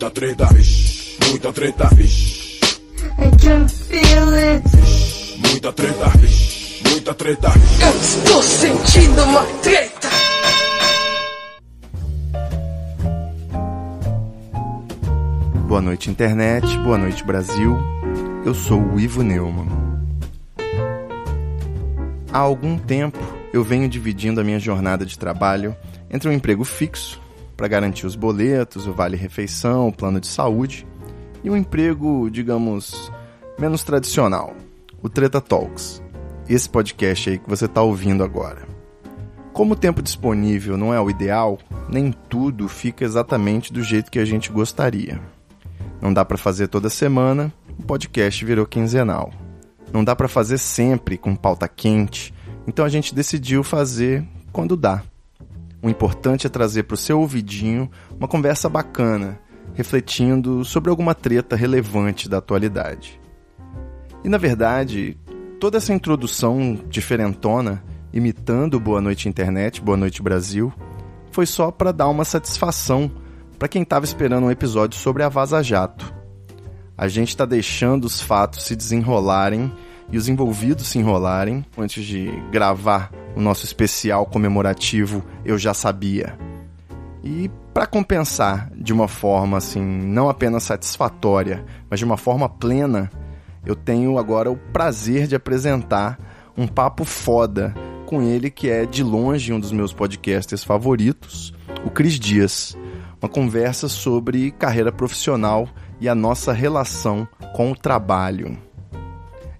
[0.00, 2.60] Muita treta, vixe, muita treta, vixe.
[3.18, 4.62] I can feel it.
[5.38, 7.48] Muita treta, vixe, muita treta.
[7.82, 10.08] Eu estou sentindo uma treta.
[15.66, 16.78] Boa noite, internet.
[16.78, 17.76] Boa noite, Brasil.
[18.46, 19.66] Eu sou o Ivo Neumann.
[22.32, 23.18] Há algum tempo
[23.52, 25.74] eu venho dividindo a minha jornada de trabalho
[26.08, 27.20] entre um emprego fixo,
[27.58, 30.86] para garantir os boletos, o vale-refeição, o plano de saúde,
[31.42, 33.12] e um emprego, digamos,
[33.58, 34.54] menos tradicional,
[35.02, 36.00] o Treta Talks,
[36.48, 38.62] esse podcast aí que você está ouvindo agora.
[39.52, 44.20] Como o tempo disponível não é o ideal, nem tudo fica exatamente do jeito que
[44.20, 45.20] a gente gostaria.
[46.00, 49.32] Não dá para fazer toda semana, o podcast virou quinzenal.
[49.92, 52.32] Não dá para fazer sempre com pauta quente,
[52.68, 55.02] então a gente decidiu fazer quando dá.
[55.82, 59.40] O importante é trazer para o seu ouvidinho uma conversa bacana,
[59.74, 63.20] refletindo sobre alguma treta relevante da atualidade.
[64.24, 65.16] E na verdade,
[65.60, 70.72] toda essa introdução diferentona, imitando Boa Noite Internet, Boa Noite Brasil,
[71.30, 73.10] foi só para dar uma satisfação
[73.58, 76.12] para quem estava esperando um episódio sobre a Vaza Jato.
[76.96, 79.72] A gente está deixando os fatos se desenrolarem
[80.10, 86.38] e os envolvidos se enrolarem antes de gravar o nosso especial comemorativo Eu Já Sabia.
[87.22, 93.10] E para compensar de uma forma assim, não apenas satisfatória, mas de uma forma plena,
[93.64, 96.18] eu tenho agora o prazer de apresentar
[96.56, 97.74] um papo foda
[98.06, 102.76] com ele que é de longe um dos meus podcasters favoritos, o Cris Dias.
[103.20, 105.68] Uma conversa sobre carreira profissional
[106.00, 108.56] e a nossa relação com o trabalho.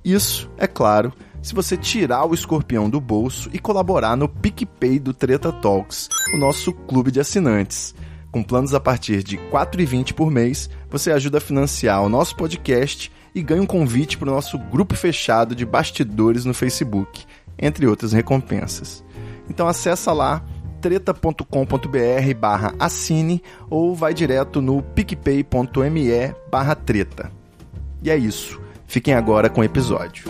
[0.09, 5.13] Isso, é claro, se você tirar o escorpião do bolso e colaborar no PicPay do
[5.13, 7.95] Treta Talks, o nosso clube de assinantes.
[8.33, 12.35] Com planos a partir de R$ 4,20 por mês, você ajuda a financiar o nosso
[12.37, 17.27] podcast e ganha um convite para o nosso grupo fechado de bastidores no Facebook,
[17.59, 19.05] entre outras recompensas.
[19.47, 20.43] Então acessa lá
[20.81, 27.31] treta.com.br barra assine ou vai direto no picpay.me barra treta.
[28.03, 28.68] E é isso.
[28.89, 30.25] Fiquem agora com o episódio.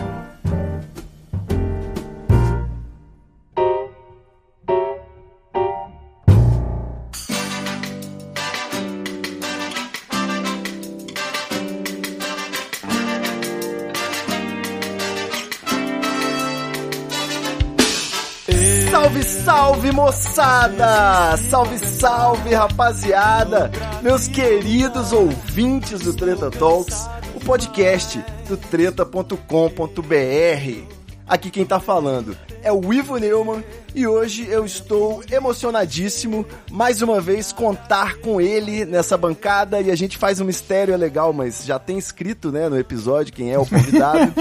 [19.69, 21.37] Salve, moçada!
[21.49, 23.71] Salve, salve rapaziada!
[24.01, 27.09] Meus queridos ouvintes do Treta Talks,
[27.39, 29.35] o podcast do treta.com.br.
[31.25, 33.63] Aqui quem tá falando é o Ivo Neumann
[33.95, 39.95] e hoje eu estou emocionadíssimo mais uma vez contar com ele nessa bancada e a
[39.95, 43.57] gente faz um mistério é legal, mas já tem escrito, né, no episódio quem é
[43.57, 44.33] o convidado.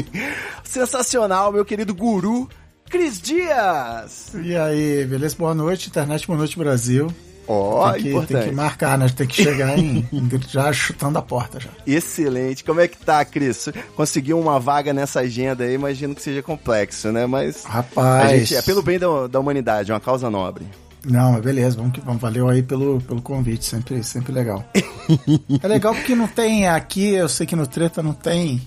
[0.64, 2.48] Sensacional, meu querido guru
[2.88, 4.32] Cris Dias!
[4.42, 5.36] E aí, beleza?
[5.36, 7.12] Boa noite, internet, boa noite, Brasil.
[7.52, 8.40] Ó, oh, tem, que, importante.
[8.42, 9.08] tem que marcar, né?
[9.08, 11.70] Tem que chegar em, em, já chutando a porta já.
[11.84, 12.62] Excelente.
[12.62, 13.68] Como é que tá, Cris?
[13.96, 17.26] Conseguiu uma vaga nessa agenda aí, imagino que seja complexo, né?
[17.26, 17.64] Mas.
[17.64, 18.30] Rapaz.
[18.30, 20.64] Gente, é pelo bem da, da humanidade, é uma causa nobre.
[21.04, 22.22] Não, mas beleza, vamos que vamos.
[22.22, 24.64] Valeu aí pelo, pelo convite, sempre, sempre legal.
[25.60, 28.62] é legal porque não tem aqui, eu sei que no Treta não tem,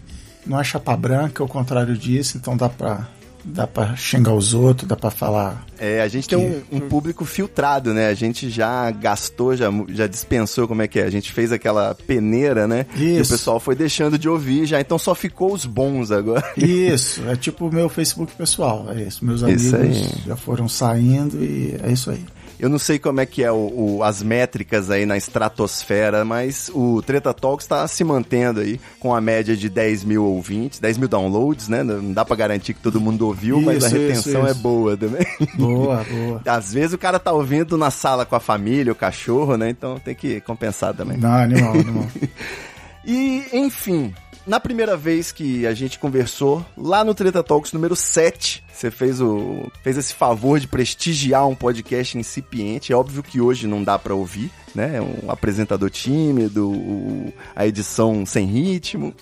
[0.46, 3.08] não é chapa branca, ao contrário disso, então dá pra
[3.44, 5.66] dá pra xingar os outros, dá pra falar.
[5.78, 6.36] É, a gente que...
[6.36, 8.08] tem um, um, público filtrado, né?
[8.08, 11.04] A gente já gastou, já, já dispensou como é que é.
[11.04, 12.86] A gente fez aquela peneira, né?
[12.96, 13.04] Isso.
[13.04, 16.44] E o pessoal foi deixando de ouvir já, então só ficou os bons agora.
[16.58, 19.26] Isso, é tipo o meu Facebook pessoal, é isso.
[19.26, 22.24] Meus amigos isso já foram saindo e é isso aí.
[22.60, 23.56] Eu não sei como é que é o,
[23.98, 29.14] o, as métricas aí na estratosfera, mas o Treta Talks está se mantendo aí com
[29.14, 31.84] a média de 10 mil ouvintes, 10 mil downloads, né?
[31.84, 34.96] Não dá para garantir que todo mundo ouviu, isso, mas a retenção isso, é boa
[34.96, 35.26] também.
[35.56, 36.42] Boa, boa.
[36.48, 39.70] Às vezes o cara tá ouvindo na sala com a família, o cachorro, né?
[39.70, 41.18] Então tem que compensar também.
[41.18, 42.08] Não, animal, animal.
[43.06, 44.14] e, enfim,
[44.46, 49.22] na primeira vez que a gente conversou, lá no Treta Talks número 7, você fez,
[49.22, 52.92] o, fez esse favor de prestigiar um podcast incipiente.
[52.92, 55.00] É óbvio que hoje não dá para ouvir, né?
[55.00, 59.14] Um apresentador tímido, o, a edição sem ritmo.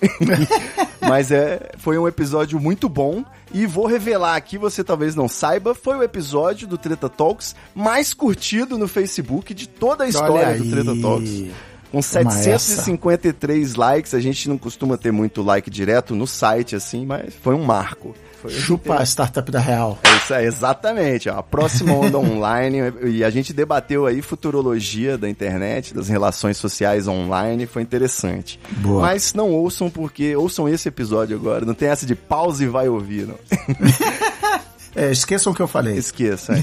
[1.01, 3.23] Mas é, foi um episódio muito bom.
[3.53, 8.13] E vou revelar aqui, você talvez não saiba, foi o episódio do Treta Talks mais
[8.13, 11.47] curtido no Facebook de toda a história do Treta Talks.
[11.91, 17.33] Com 753 likes, a gente não costuma ter muito like direto no site, assim, mas
[17.41, 18.15] foi um marco.
[18.41, 19.99] Foi Chupa a startup da Real.
[20.03, 21.29] É isso aí, exatamente.
[21.29, 22.79] Ó, a próxima onda online.
[23.03, 27.67] E a gente debateu aí futurologia da internet, das relações sociais online.
[27.67, 28.59] Foi interessante.
[28.77, 29.01] Boa.
[29.01, 31.65] Mas não ouçam, porque ouçam esse episódio agora.
[31.65, 33.37] Não tem essa de pause e vai ouvir, não.
[34.95, 35.95] É, esqueçam o que eu falei.
[35.95, 36.53] Esqueça.
[36.53, 36.61] é.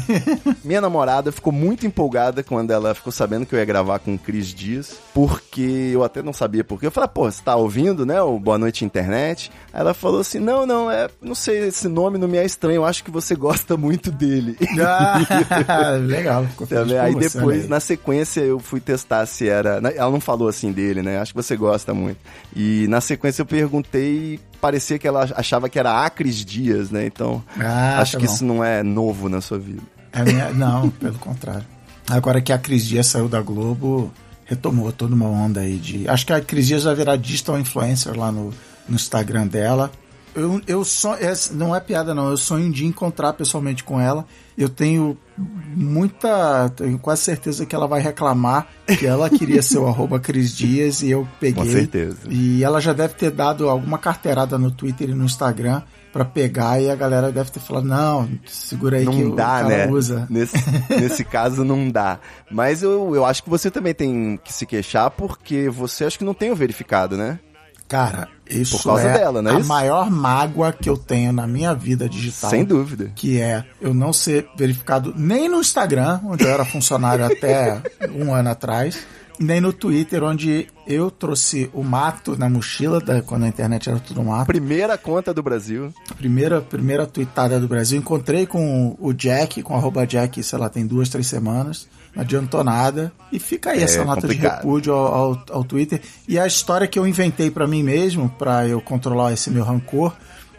[0.65, 4.19] Minha namorada ficou muito empolgada quando ela ficou sabendo que eu ia gravar com o
[4.19, 6.87] Cris Dias, porque eu até não sabia por quê.
[6.87, 9.51] Eu falei, pô, você tá ouvindo, né, o Boa Noite Internet?
[9.73, 12.77] Aí ela falou assim, não, não, é, não sei, esse nome não me é estranho,
[12.77, 14.57] eu acho que você gosta muito dele.
[14.79, 16.45] Ah, legal.
[16.47, 17.69] ficou feliz Aí depois, né?
[17.69, 19.81] na sequência, eu fui testar se era.
[19.95, 21.19] Ela não falou assim dele, né?
[21.19, 22.19] Acho que você gosta muito.
[22.55, 27.07] E na sequência eu perguntei parecia que ela achava que era Acres Dias, né?
[27.07, 28.33] Então, Ah, acho tá que bom.
[28.35, 29.83] isso não é novo na sua vida.
[30.13, 31.65] É minha- Não, pelo contrário.
[32.09, 34.11] Agora que a Cris Dias saiu da Globo,
[34.47, 36.09] retomou toda uma onda aí de.
[36.09, 38.51] Acho que a Cris Dias vai virar digital influencer lá no,
[38.89, 39.91] no Instagram dela.
[40.38, 41.17] Eu, eu só.
[41.52, 42.31] Não é piada, não.
[42.31, 44.26] Eu sonho de encontrar pessoalmente com ela.
[44.56, 45.17] Eu tenho
[45.75, 46.69] muita.
[46.70, 48.67] Tenho quase certeza que ela vai reclamar
[48.99, 51.64] que ela queria ser o arroba Cris Dias e eu peguei.
[51.64, 52.19] Com certeza.
[52.29, 55.82] E ela já deve ter dado alguma carteirada no Twitter e no Instagram
[56.12, 59.44] pra pegar e a galera deve ter falado: não, segura aí que Não o dá,
[59.44, 59.87] cara né?
[59.88, 60.26] usa.
[60.29, 60.56] Nesse,
[60.90, 62.19] nesse caso não dá.
[62.50, 66.25] Mas eu, eu acho que você também tem que se queixar porque você acho que
[66.25, 67.38] não tem o verificado, né?
[67.88, 69.69] Cara, isso Por causa é dela, não é a isso?
[69.69, 72.50] maior mágoa que eu tenho na minha vida digital.
[72.50, 73.11] Sem dúvida.
[73.14, 77.81] Que é eu não ser verificado nem no Instagram, onde eu era funcionário até
[78.14, 78.99] um ano atrás,
[79.40, 83.99] nem no Twitter, onde eu trouxe o mato na mochila, da, quando a internet era
[84.00, 84.46] tudo mato.
[84.46, 85.93] Primeira conta do Brasil.
[86.17, 87.99] Primeira, primeira tweetada do Brasil.
[87.99, 91.88] Encontrei com o Jack, com arroba Jack, sei lá, tem duas, três semanas.
[92.19, 93.12] Não adiantou nada.
[93.31, 94.56] E fica aí É essa nota de complicado.
[94.56, 96.00] repúdio ao, ao, ao Twitter.
[96.26, 100.12] E a história que eu inventei pra mim mesmo, pra eu controlar esse meu rancor,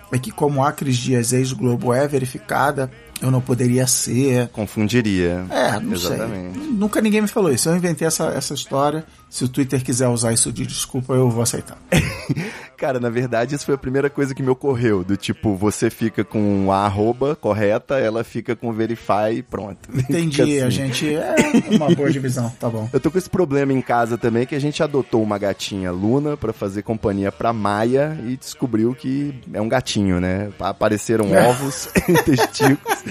[0.09, 2.89] é que como a Cris Dias ex-Globo é verificada,
[3.21, 4.48] eu não poderia ser.
[4.50, 5.45] Confundiria.
[5.50, 6.60] É, não Exatamente.
[6.60, 6.71] sei.
[6.71, 7.69] Nunca ninguém me falou isso.
[7.69, 9.06] Eu inventei essa, essa história.
[9.30, 11.77] Se o Twitter quiser usar isso de desculpa, eu vou aceitar.
[12.75, 15.04] Cara, na verdade, isso foi a primeira coisa que me ocorreu.
[15.04, 19.89] Do tipo, você fica com a arroba correta, ela fica com verify e pronto.
[19.94, 20.72] Entendi, Fica a assim.
[20.72, 21.13] gente.
[21.13, 21.36] É
[21.72, 22.89] uma boa divisão, tá bom.
[22.94, 26.38] Eu tô com esse problema em casa também, que a gente adotou uma gatinha Luna
[26.38, 30.50] pra fazer companhia pra Maia e descobriu que é um gatinho, né?
[30.60, 33.04] Apareceram ovos e testículos.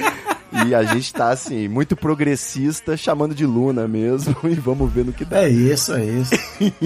[0.67, 5.13] E a gente tá, assim, muito progressista, chamando de Luna mesmo, e vamos ver no
[5.13, 5.45] que dá.
[5.45, 6.35] É isso, é isso.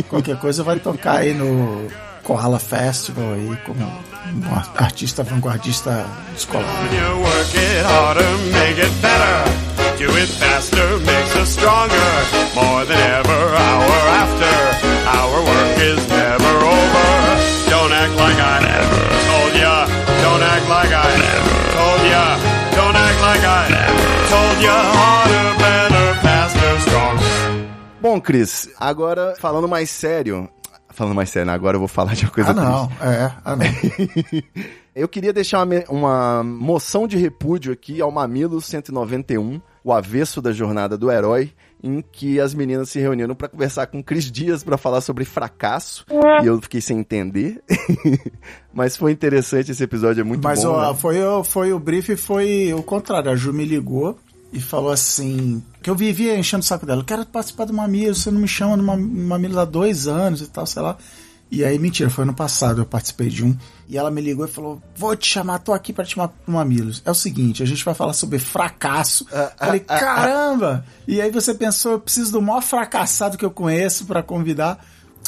[0.09, 1.89] Qualquer coisa vai tocar aí no
[2.23, 6.69] Koala Festival aí como um artista vanguardista descolado.
[6.95, 9.73] You work it harder, make it better.
[9.99, 11.95] Do it faster, makes us stronger.
[12.55, 14.55] More than ever, hour after.
[15.07, 17.11] Our work is never over.
[17.71, 19.87] Don't act like I never told ya.
[20.23, 21.22] Don't act like I
[28.23, 30.49] Cris, agora falando mais sério.
[30.91, 31.55] Falando mais sério, né?
[31.55, 33.05] agora eu vou falar de uma coisa Ah, não, triste.
[33.05, 33.65] é, ah, não.
[34.95, 40.53] Eu queria deixar uma, uma moção de repúdio aqui ao Mamilo 191, o avesso da
[40.53, 41.51] jornada do herói,
[41.83, 46.05] em que as meninas se reuniram para conversar com Cris Dias para falar sobre fracasso.
[46.43, 47.63] E eu fiquei sem entender.
[48.73, 50.73] Mas foi interessante esse episódio, é muito Mas bom.
[50.73, 50.99] ó, né?
[50.99, 53.31] foi, o- foi o brief foi o contrário.
[53.31, 54.19] A Ju me ligou
[54.53, 57.01] e falou assim: que eu vivia enchendo o saco dela.
[57.01, 60.41] Eu quero participar do Mamilo, você não me chama no Mam- Mamilo há dois anos
[60.43, 60.97] e tal, sei lá.
[61.51, 63.55] E aí, mentira, foi ano passado, eu participei de um.
[63.87, 66.53] E ela me ligou e falou: Vou te chamar, tô aqui pra te chamar pro
[66.55, 67.03] Mamilos.
[67.05, 69.27] É o seguinte, a gente vai falar sobre fracasso.
[69.59, 70.85] Falei, caramba!
[71.07, 74.83] E aí você pensou, eu preciso do maior fracassado que eu conheço pra convidar.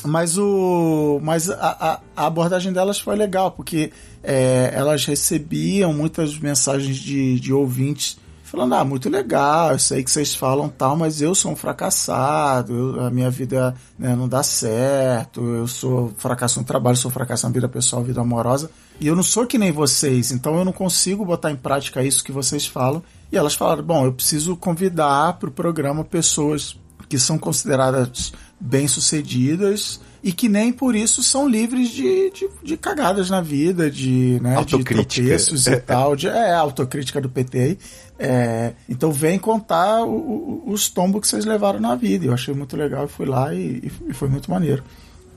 [0.04, 1.20] Mas o.
[1.22, 7.38] Mas a, a- a abordagem delas foi legal, porque é, elas recebiam muitas mensagens de,
[7.38, 8.18] de ouvintes
[8.54, 12.72] falando, ah, muito legal, eu sei que vocês falam tal, mas eu sou um fracassado,
[12.72, 17.46] eu- a minha vida né, não dá certo, eu sou fracasso no trabalho, sou fracasso
[17.46, 18.70] na vida pessoal, vida amorosa,
[19.00, 22.22] e eu não sou que nem vocês, então eu não consigo botar em prática isso
[22.22, 23.02] que vocês falam.
[23.32, 30.00] E elas falaram, bom, eu preciso convidar para o programa pessoas que são consideradas bem-sucedidas
[30.24, 34.52] e que nem por isso são livres de, de, de cagadas na vida, de, né,
[34.52, 35.22] de Autocrítica.
[35.26, 36.16] tropeços e tal.
[36.16, 37.78] De, é, autocrítica do PT aí.
[38.18, 42.24] É, então vem contar o- o- os tombos que vocês levaram na vida.
[42.24, 44.82] Eu achei muito legal, eu fui lá e, e foi muito maneiro.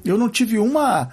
[0.05, 1.09] Eu não tive uma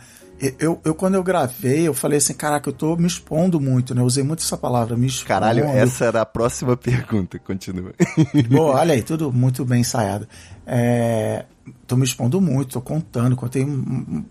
[0.59, 4.01] eu, eu, quando eu gravei, eu falei assim, caraca, eu tô me expondo muito, né?
[4.01, 5.29] Eu usei muito essa palavra, me expondo.
[5.29, 7.93] Caralho, essa era a próxima pergunta, continua.
[8.51, 10.29] Boa, olha aí, tudo muito bem ensaiado.
[10.67, 11.45] É,
[11.87, 13.65] tô me expondo muito, tô contando, contei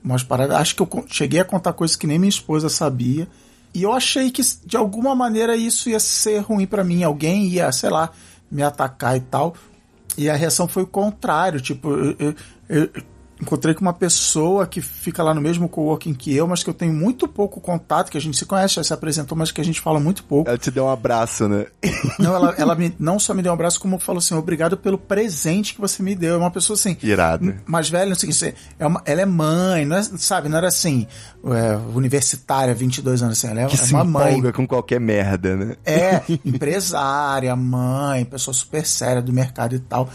[0.03, 0.57] umas paradas.
[0.57, 3.27] Acho que eu cheguei a contar coisas que nem minha esposa sabia.
[3.73, 7.03] E eu achei que de alguma maneira isso ia ser ruim para mim.
[7.03, 8.11] Alguém ia, sei lá,
[8.51, 9.55] me atacar e tal.
[10.15, 11.59] E a reação foi o contrário.
[11.59, 12.35] Tipo, eu, eu,
[12.69, 13.03] eu
[13.41, 16.73] encontrei com uma pessoa que fica lá no mesmo coworking que eu, mas que eu
[16.73, 19.63] tenho muito pouco contato, que a gente se conhece, já se apresentou, mas que a
[19.63, 20.49] gente fala muito pouco.
[20.49, 21.65] Ela te deu um abraço, né?
[22.19, 24.97] Não, ela, ela me, não só me deu um abraço, como falou assim, obrigado pelo
[24.97, 26.35] presente que você me deu.
[26.35, 26.95] É uma pessoa assim...
[27.01, 27.55] Irado.
[27.65, 30.49] Mais velha, não sei o que, é uma, ela é mãe, não é, sabe?
[30.49, 31.07] Não era assim,
[31.45, 34.41] é, universitária, 22 anos, assim, ela é, que é se uma mãe.
[34.51, 35.75] com qualquer merda, né?
[35.85, 40.09] É, empresária, mãe, pessoa super séria do mercado e tal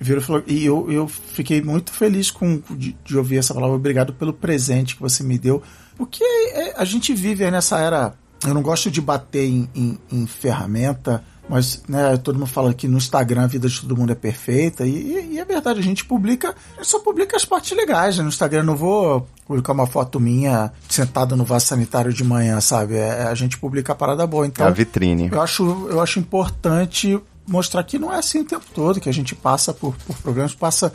[0.00, 0.42] virou e falou.
[0.46, 3.76] E eu, eu fiquei muito feliz com, de, de, ouvir essa palavra.
[3.76, 5.62] Obrigado pelo presente que você me deu.
[5.96, 8.14] Porque é, a gente vive nessa era.
[8.46, 12.86] Eu não gosto de bater em, em, em ferramenta, mas né, todo mundo fala que
[12.86, 14.86] no Instagram a vida de todo mundo é perfeita.
[14.86, 16.54] E, e, é verdade, a gente publica.
[16.82, 18.16] Só publica as partes legais.
[18.16, 18.22] Né?
[18.22, 22.60] No Instagram eu não vou publicar uma foto minha sentada no vaso sanitário de manhã,
[22.60, 22.96] sabe?
[22.96, 24.46] É, a gente publica a parada boa.
[24.46, 25.30] Então, é a vitrine.
[25.32, 29.12] Eu acho, eu acho importante mostrar que não é assim o tempo todo, que a
[29.12, 30.92] gente passa por, por problemas, passa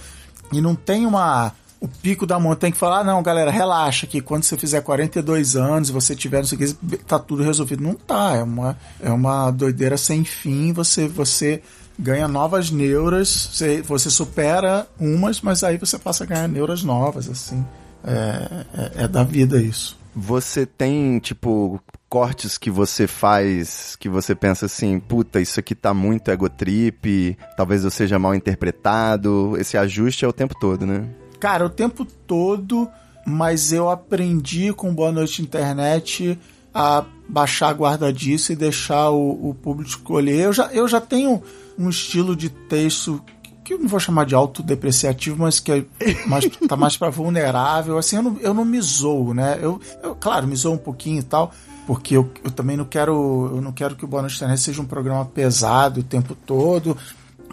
[0.52, 4.22] e não tem uma o pico da montanha que falar, ah, não, galera, relaxa que
[4.22, 7.84] quando você fizer 42 anos você tiver não sei o tá tudo resolvido.
[7.84, 11.62] Não tá, é uma, é uma doideira sem fim, você você
[12.00, 17.30] ganha novas neuras, você, você supera umas, mas aí você passa a ganhar neuras novas,
[17.30, 17.66] assim.
[18.06, 19.98] É, é, é da vida isso.
[20.16, 21.82] Você tem, tipo,
[22.14, 27.84] cortes que você faz que você pensa assim, puta, isso aqui tá muito egotrip, talvez
[27.84, 29.58] eu seja mal interpretado.
[29.58, 31.10] Esse ajuste é o tempo todo, né?
[31.40, 32.88] Cara, o tempo todo,
[33.26, 36.38] mas eu aprendi com Boa Noite Internet
[36.72, 40.40] a baixar a guarda disso e deixar o, o público escolher.
[40.40, 41.42] Eu já, eu já tenho
[41.80, 43.20] um estilo de texto
[43.64, 45.86] que eu não vou chamar de autodepreciativo, mas que é
[46.28, 47.98] mais, tá mais para vulnerável.
[47.98, 49.58] Assim, eu não, eu não me zoo, né?
[49.60, 51.52] Eu, eu, claro, me zoo um pouquinho e tal,
[51.86, 54.82] porque eu, eu também não quero eu não quero que o Boa Noite Internet seja
[54.82, 56.98] um programa pesado o tempo todo,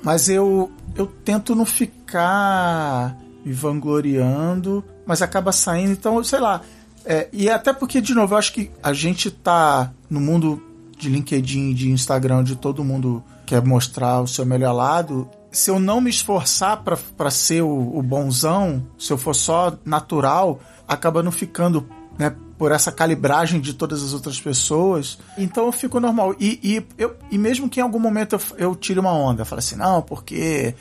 [0.02, 6.60] mas eu eu tento não ficar me vangloriando, mas acaba saindo, então, sei lá.
[7.04, 10.62] É, e até porque, de novo, eu acho que a gente tá no mundo
[10.98, 15.28] de LinkedIn, de Instagram, de todo mundo quer mostrar o seu melhor lado.
[15.50, 20.60] Se eu não me esforçar para ser o, o bonzão, se eu for só natural,
[20.86, 25.18] acaba não ficando né, por essa calibragem de todas as outras pessoas.
[25.38, 26.36] Então eu fico normal.
[26.38, 29.60] E, e, eu, e mesmo que em algum momento eu, eu tire uma onda, falo
[29.60, 30.74] assim, não, porque.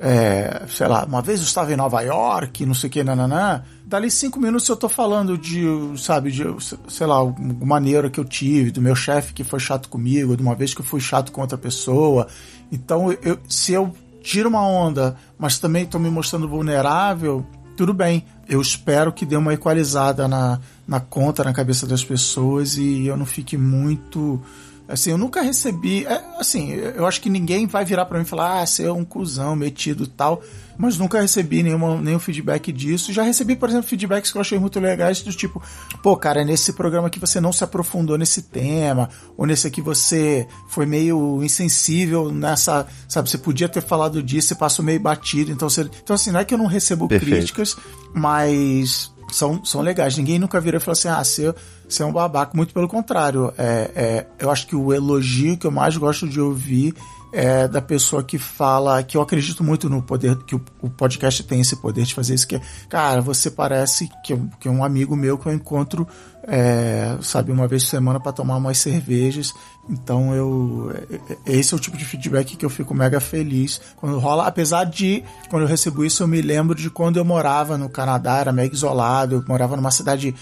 [0.00, 3.62] É, sei lá, uma vez eu estava em Nova York, não sei o que, nananã.
[3.86, 5.64] Dali cinco minutos eu tô falando de,
[5.96, 6.42] sabe, de,
[6.88, 10.42] sei lá, alguma maneira que eu tive, do meu chefe que foi chato comigo, de
[10.42, 12.26] uma vez que eu fui chato com outra pessoa.
[12.72, 18.24] Então, eu, se eu tiro uma onda, mas também tô me mostrando vulnerável, tudo bem.
[18.48, 23.16] Eu espero que dê uma equalizada na, na conta, na cabeça das pessoas e eu
[23.16, 24.40] não fique muito.
[24.88, 26.06] Assim, eu nunca recebi.
[26.06, 28.92] É, assim, eu acho que ninguém vai virar para mim e falar, ah, você é
[28.92, 30.42] um cuzão metido tal.
[30.76, 33.12] Mas nunca recebi nenhuma, nenhum feedback disso.
[33.12, 35.62] Já recebi, por exemplo, feedbacks que eu achei muito legais, do tipo,
[36.02, 40.46] pô, cara, nesse programa aqui você não se aprofundou nesse tema, ou nesse aqui você
[40.68, 42.86] foi meio insensível nessa.
[43.08, 45.52] Sabe, você podia ter falado disso, você passou meio batido.
[45.52, 47.36] Então, você, então assim, não é que eu não recebo Perfeito.
[47.36, 47.76] críticas,
[48.12, 50.16] mas são, são legais.
[50.16, 51.54] Ninguém nunca vira e fala assim, ah, você,
[51.88, 52.56] você é um babaca.
[52.56, 53.52] Muito pelo contrário.
[53.58, 56.94] É, é, eu acho que o elogio que eu mais gosto de ouvir
[57.34, 61.60] é da pessoa que fala, que eu acredito muito no poder, que o, podcast tem
[61.60, 65.36] esse poder de fazer isso, que é, cara, você parece que é um amigo meu
[65.36, 66.06] que eu encontro,
[66.46, 69.54] é, sabe, uma vez por semana para tomar umas cervejas.
[69.88, 70.92] Então eu.
[71.10, 74.46] É, é, esse é o tipo de feedback que eu fico mega feliz quando rola.
[74.46, 78.38] Apesar de, quando eu recebo isso, eu me lembro de quando eu morava no Canadá,
[78.38, 80.34] era mega isolado, eu morava numa cidade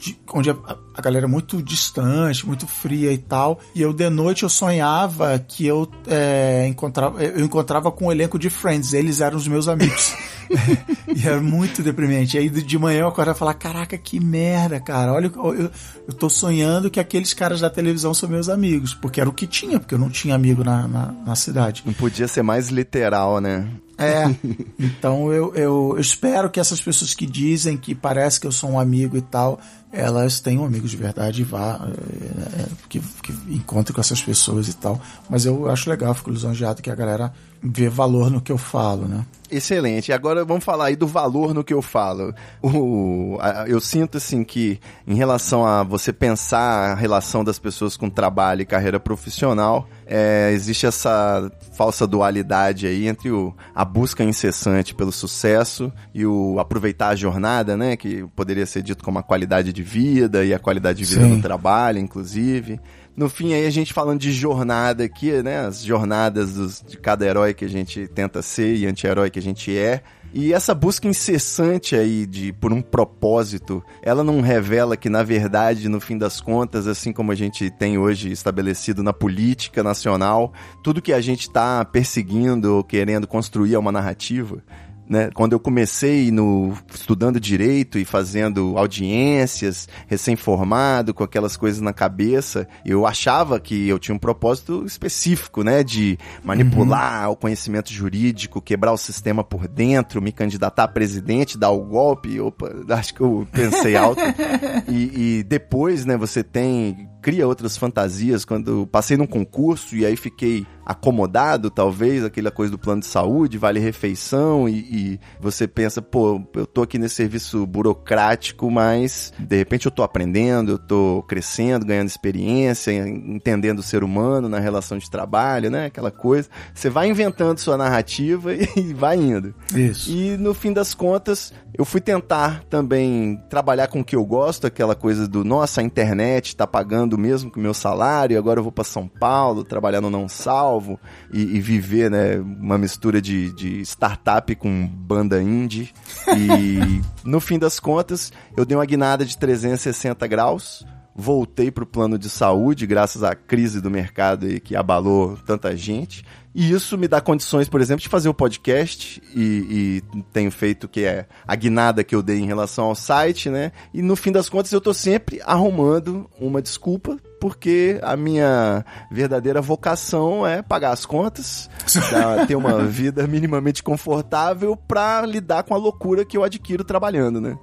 [0.00, 0.56] de, onde a,
[0.94, 3.60] a, galera é muito distante, muito fria e tal.
[3.74, 8.12] E eu de noite eu sonhava que eu é, encontrava, eu encontrava com o um
[8.12, 10.14] elenco de Friends, eles eram os meus amigos.
[11.14, 12.36] e era muito deprimente.
[12.36, 15.12] Aí de manhã eu acordava e falava, caraca, que merda, cara.
[15.12, 15.70] Olha, eu,
[16.08, 18.92] eu tô sonhando que aqueles caras da televisão são meus amigos.
[18.94, 21.82] Porque era o que tinha, porque eu não tinha amigo na, na, na cidade.
[21.86, 23.68] Não podia ser mais literal, né?
[23.96, 24.24] É,
[24.80, 28.70] então eu, eu, eu, espero que essas pessoas que dizem que parece que eu sou
[28.70, 29.60] um amigo e tal,
[29.92, 34.74] elas tenham amigos de verdade e vá, é, que, que encontrem com essas pessoas e
[34.74, 34.98] tal.
[35.28, 39.06] Mas eu acho legal, fico lisonjeado que a galera ver valor no que eu falo,
[39.06, 39.24] né?
[39.50, 40.12] Excelente.
[40.12, 42.32] Agora vamos falar aí do valor no que eu falo.
[42.62, 47.96] O, a- eu sinto assim que em relação a você pensar a relação das pessoas
[47.96, 54.22] com trabalho e carreira profissional, é, existe essa falsa dualidade aí entre o, a busca
[54.22, 57.96] incessante pelo sucesso e o aproveitar a jornada, né?
[57.96, 61.36] Que poderia ser dito como a qualidade de vida e a qualidade de vida Sim.
[61.36, 62.80] do trabalho, inclusive.
[63.16, 65.66] No fim aí a gente falando de jornada aqui, né?
[65.66, 69.42] As jornadas dos- de cada herói que a gente tenta ser e anti-herói que a
[69.42, 70.02] gente é.
[70.32, 75.88] E essa busca incessante aí de por um propósito, ela não revela que na verdade,
[75.88, 80.52] no fim das contas, assim como a gente tem hoje estabelecido na política nacional,
[80.84, 84.62] tudo que a gente está perseguindo ou querendo construir é uma narrativa
[85.10, 85.28] né?
[85.34, 92.68] Quando eu comecei no estudando direito e fazendo audiências, recém-formado, com aquelas coisas na cabeça,
[92.86, 98.92] eu achava que eu tinha um propósito específico, né, de manipular o conhecimento jurídico, quebrar
[98.92, 102.38] o sistema por dentro, me candidatar a presidente, dar o golpe.
[102.38, 104.22] Opa, acho que eu pensei alto.
[104.86, 110.16] e, e depois, né, você tem cria outras fantasias quando passei num concurso e aí
[110.16, 116.02] fiquei acomodado, talvez, aquela coisa do plano de saúde, vale refeição e, e você pensa,
[116.02, 121.24] pô, eu tô aqui nesse serviço burocrático, mas de repente eu tô aprendendo, eu tô
[121.28, 125.86] crescendo, ganhando experiência, entendendo o ser humano na relação de trabalho, né?
[125.86, 126.48] Aquela coisa.
[126.74, 129.54] Você vai inventando sua narrativa e vai indo.
[129.72, 130.10] Isso.
[130.10, 134.66] E no fim das contas, eu fui tentar também trabalhar com o que eu gosto,
[134.66, 138.62] aquela coisa do, nossa, a internet tá pagando mesmo que o meu salário, agora eu
[138.62, 140.98] vou para São Paulo, trabalhar no Não Salvo
[141.32, 145.92] e, e viver, né, uma mistura de, de startup com banda indie.
[146.36, 152.18] E no fim das contas, eu dei uma guinada de 360 graus, voltei pro plano
[152.18, 156.24] de saúde, graças à crise do mercado que abalou tanta gente.
[156.54, 160.88] E isso me dá condições, por exemplo, de fazer o podcast e, e tenho feito
[160.88, 163.70] que é a guinada que eu dei em relação ao site, né?
[163.94, 169.62] E no fim das contas eu tô sempre arrumando uma desculpa porque a minha verdadeira
[169.62, 171.70] vocação é pagar as contas,
[172.46, 177.58] ter uma vida minimamente confortável pra lidar com a loucura que eu adquiro trabalhando, né?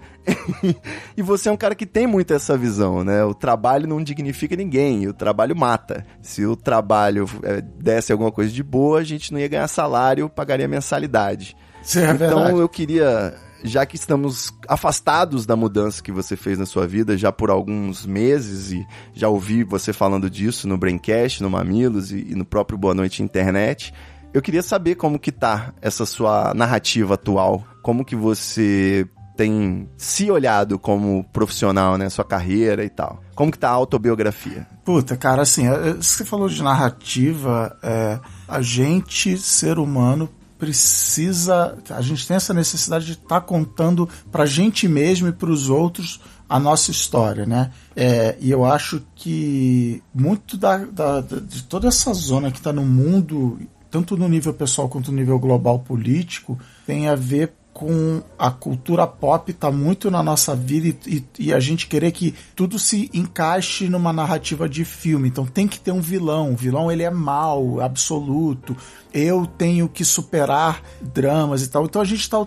[1.15, 3.24] e você é um cara que tem muito essa visão, né?
[3.24, 6.06] O trabalho não dignifica ninguém, o trabalho mata.
[6.22, 10.29] Se o trabalho é, desse alguma coisa de boa, a gente não ia ganhar salário,
[10.29, 11.55] pagaria mensalidade.
[11.84, 12.60] Isso é então verdade.
[12.60, 17.31] eu queria, já que estamos afastados da mudança que você fez na sua vida já
[17.31, 22.36] por alguns meses e já ouvi você falando disso no Braincast, no Mamilos e, e
[22.36, 23.93] no próprio Boa Noite Internet,
[24.34, 30.30] eu queria saber como que tá essa sua narrativa atual, como que você tem se
[30.32, 33.21] olhado como profissional, né, sua carreira e tal.
[33.36, 34.67] Como que tá a autobiografia?
[34.84, 41.77] Puta, cara, assim, é- é- você falou de narrativa, é, a gente, ser humano, precisa.
[41.89, 46.60] A gente tem essa necessidade de estar contando pra gente mesmo e pros outros a
[46.60, 47.71] nossa história, né?
[47.95, 52.86] É, e eu acho que muito da- da- de toda essa zona que está no
[52.86, 53.60] mundo,
[53.91, 59.06] tanto no nível pessoal quanto no nível global político, tem a ver com a cultura
[59.06, 63.08] pop tá muito na nossa vida e, e- e a gente querer que tudo se
[63.13, 65.28] encaixe numa narrativa de filme.
[65.28, 66.54] Então tem que ter um vilão.
[66.54, 68.76] O vilão ele é mal, absoluto.
[69.13, 71.86] Eu tenho que superar dramas e tal.
[71.86, 72.38] Então a gente tá.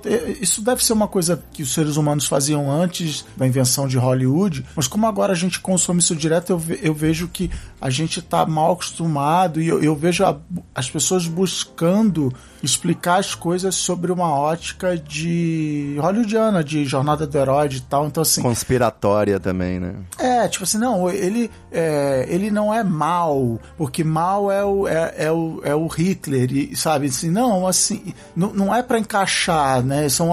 [0.41, 4.67] Isso deve ser uma coisa que os seres humanos faziam antes da invenção de Hollywood,
[4.75, 7.49] mas como agora a gente consome isso direto, eu, ve- eu vejo que
[7.81, 10.37] a gente tá mal acostumado e eu, eu vejo a-
[10.75, 17.69] as pessoas buscando explicar as coisas sobre uma ótica de hollywoodiana, de jornada do herói
[17.69, 18.07] e tal.
[18.07, 19.95] Então, assim, Conspiratória também, né?
[20.19, 25.15] é, tipo assim, não, ele, é, ele não é mal, porque mal é o, é,
[25.17, 27.07] é o, é o Hitler, e, sabe?
[27.07, 30.09] Assim, não, assim, não, não é pra encaixar, né?
[30.09, 30.31] São,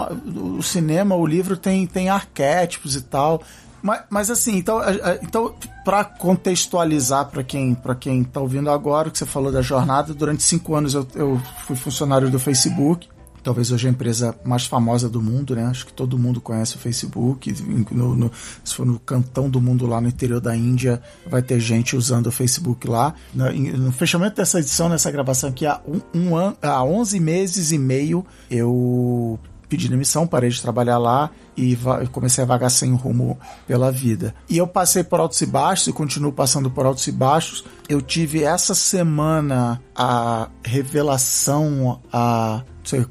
[0.57, 3.41] o cinema, o livro tem, tem arquétipos e tal.
[3.81, 5.53] Mas, mas assim, então, a- a- então
[5.85, 10.13] para contextualizar para quem, pra quem tá ouvindo agora, o que você falou da jornada,
[10.13, 13.07] durante cinco anos eu, eu fui funcionário do Facebook
[13.43, 15.63] talvez hoje a empresa mais famosa do mundo, né?
[15.67, 17.55] Acho que todo mundo conhece o Facebook.
[17.91, 18.29] No- no-
[18.61, 22.27] se for no cantão do mundo lá no interior da Índia, vai ter gente usando
[22.27, 23.13] o Facebook lá.
[23.33, 27.71] No, no fechamento dessa edição, nessa gravação aqui, há, um, um an, há 11 meses
[27.71, 31.77] e meio, eu pedi demissão, parei de trabalhar lá e
[32.11, 34.33] comecei a vagar sem rumo pela vida.
[34.49, 37.63] E eu passei por altos e baixos e continuo passando por altos e baixos.
[37.89, 42.63] Eu tive essa semana a revelação, a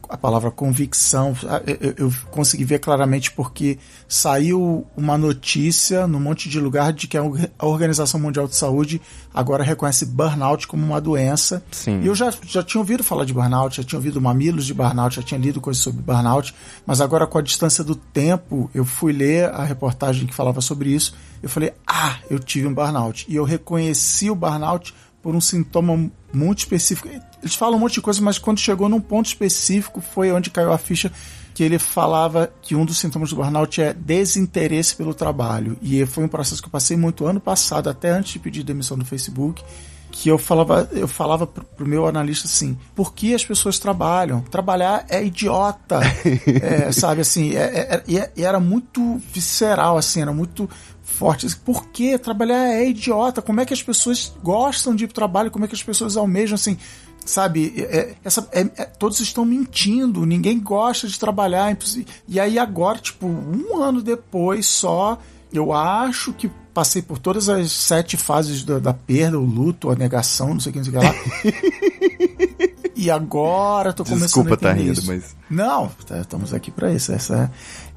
[0.09, 1.37] a palavra convicção,
[1.81, 7.17] eu, eu, consegui ver claramente porque saiu uma notícia num monte de lugar de que
[7.19, 9.01] a Organização Mundial de Saúde
[9.35, 11.63] agora reconhece burnout como uma doença.
[11.71, 12.01] Sim.
[12.03, 15.17] E eu já, já tinha ouvido falar de burnout, já tinha ouvido mamilos de burnout,
[15.17, 16.55] já tinha lido coisas sobre burnout,
[16.87, 20.91] mas agora com a distância do tempo, eu fui ler a reportagem que falava sobre
[20.91, 23.27] isso, eu falei, ah, eu tive um burnout.
[23.29, 27.09] E eu reconheci o burnout por um sintoma muito específico.
[27.47, 30.73] Eles falam um monte de coisa, mas quando chegou num ponto específico foi onde caiu
[30.73, 31.13] a ficha
[31.55, 35.79] que ele falava que um dos sintomas do burnout é desinteresse pelo trabalho.
[35.81, 38.99] E foi um processo que eu passei muito ano passado, até antes de pedir demissão
[38.99, 39.65] do Facebook,
[40.11, 44.43] que eu falava, eu falava pro, meu analista assim, por que as pessoas trabalham?
[44.43, 46.01] Trabalhar é idiota,
[46.63, 50.69] é, sabe assim, é, é, é, e era muito visceral, assim, era muito
[51.03, 51.47] forte.
[51.57, 53.41] Por que trabalhar é idiota?
[53.41, 55.51] Como é que as pessoas gostam de ir pro trabalho?
[55.51, 56.77] Como é que as pessoas almejam assim?
[57.27, 61.73] Sabe, é, essa, é, é, todos estão mentindo, ninguém gosta de trabalhar.
[61.73, 61.77] É
[62.29, 65.19] e aí agora, tipo, um ano depois só,
[65.53, 69.97] eu acho que passei por todas as sete fases da, da perda, o luto, a
[69.97, 71.15] negação, não sei o que, não sei o que lá.
[72.95, 75.07] e agora tô começando Desculpa a tá rindo, isso.
[75.07, 75.35] mas...
[75.51, 77.13] Não, tá, estamos aqui para isso.
[77.13, 77.51] Essa é...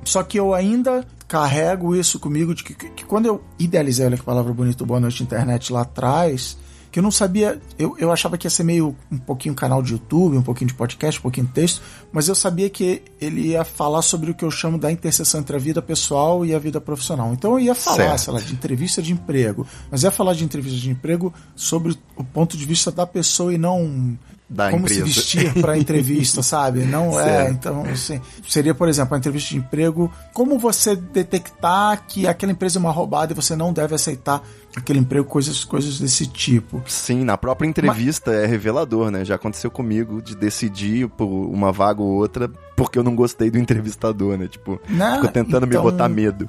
[0.05, 4.17] Só que eu ainda carrego isso comigo de que, que, que quando eu idealizei, olha
[4.17, 6.57] que palavra bonita, Boa Noite Internet lá atrás,
[6.91, 9.93] que eu não sabia, eu, eu achava que ia ser meio um pouquinho canal de
[9.93, 13.63] YouTube, um pouquinho de podcast, um pouquinho de texto, mas eu sabia que ele ia
[13.63, 16.81] falar sobre o que eu chamo da interseção entre a vida pessoal e a vida
[16.81, 17.31] profissional.
[17.33, 18.19] Então eu ia falar, Certo.
[18.21, 22.23] sei lá, de entrevista de emprego, mas ia falar de entrevista de emprego sobre o
[22.23, 24.17] ponto de vista da pessoa e não
[24.49, 25.01] Da como empresa.
[25.01, 26.79] se vestir para entrevista, sabe?
[26.83, 27.51] Não é, Certo.
[27.51, 32.79] então, assim, seria, por exemplo, a entrevista de emprego, como você detectar que aquela empresa
[32.79, 34.41] é uma roubada e você não deve aceitar
[34.75, 36.81] aquele emprego, coisas, coisas desse tipo.
[36.87, 39.23] Sim, na própria entrevista é revelador, né?
[39.23, 43.57] Já aconteceu comigo de decidir por uma vaga ou outra porque eu não gostei do
[43.57, 44.47] entrevistador, né?
[44.47, 45.15] Tipo, Né?
[45.15, 46.47] ficou tentando Então- me botar medo.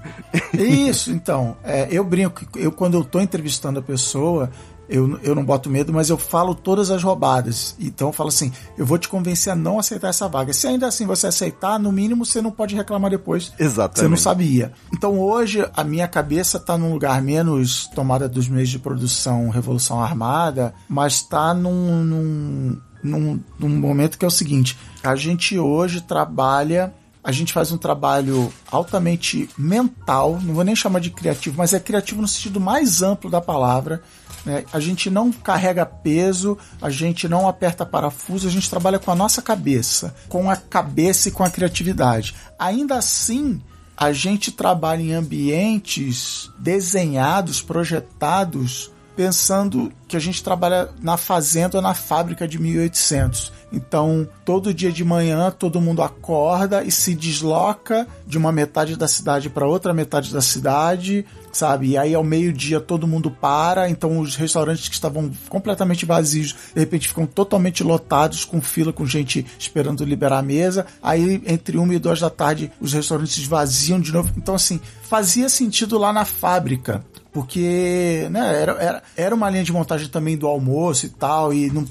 [0.55, 4.51] Isso, então, é, eu brinco, eu quando eu tô entrevistando a pessoa,
[4.91, 7.77] eu, eu não boto medo, mas eu falo todas as roubadas.
[7.79, 10.53] Então eu falo assim, eu vou te convencer a não aceitar essa vaga.
[10.53, 13.53] Se ainda assim você aceitar, no mínimo você não pode reclamar depois.
[13.59, 14.01] Exatamente.
[14.01, 14.73] Você não sabia.
[14.93, 20.01] Então hoje a minha cabeça tá num lugar menos tomada dos meios de produção Revolução
[20.01, 26.01] Armada, mas tá num, num, num, num momento que é o seguinte: a gente hoje
[26.01, 31.75] trabalha a gente faz um trabalho altamente mental, não vou nem chamar de criativo, mas
[31.75, 34.03] é criativo no sentido mais amplo da palavra.
[34.45, 34.65] né?
[34.73, 39.15] A gente não carrega peso, a gente não aperta parafuso, a gente trabalha com a
[39.15, 42.35] nossa cabeça, com a cabeça e com a criatividade.
[42.59, 43.61] Ainda assim,
[43.97, 51.83] a gente trabalha em ambientes desenhados, projetados, pensando que a gente trabalha na fazenda ou
[51.83, 53.53] na fábrica de 1800.
[53.71, 59.07] Então, todo dia de manhã, todo mundo acorda e se desloca de uma metade da
[59.07, 61.91] cidade para outra metade da cidade, sabe?
[61.91, 63.91] E aí, ao meio-dia, todo mundo para.
[63.91, 69.05] Então, os restaurantes que estavam completamente vazios, de repente, ficam totalmente lotados, com fila, com
[69.05, 70.87] gente esperando liberar a mesa.
[71.03, 74.33] Aí, entre uma e duas da tarde, os restaurantes esvaziam de novo.
[74.35, 79.73] Então, assim, fazia sentido lá na fábrica porque né, era, era, era uma linha de
[79.73, 81.85] montagem também do almoço e tal, e não-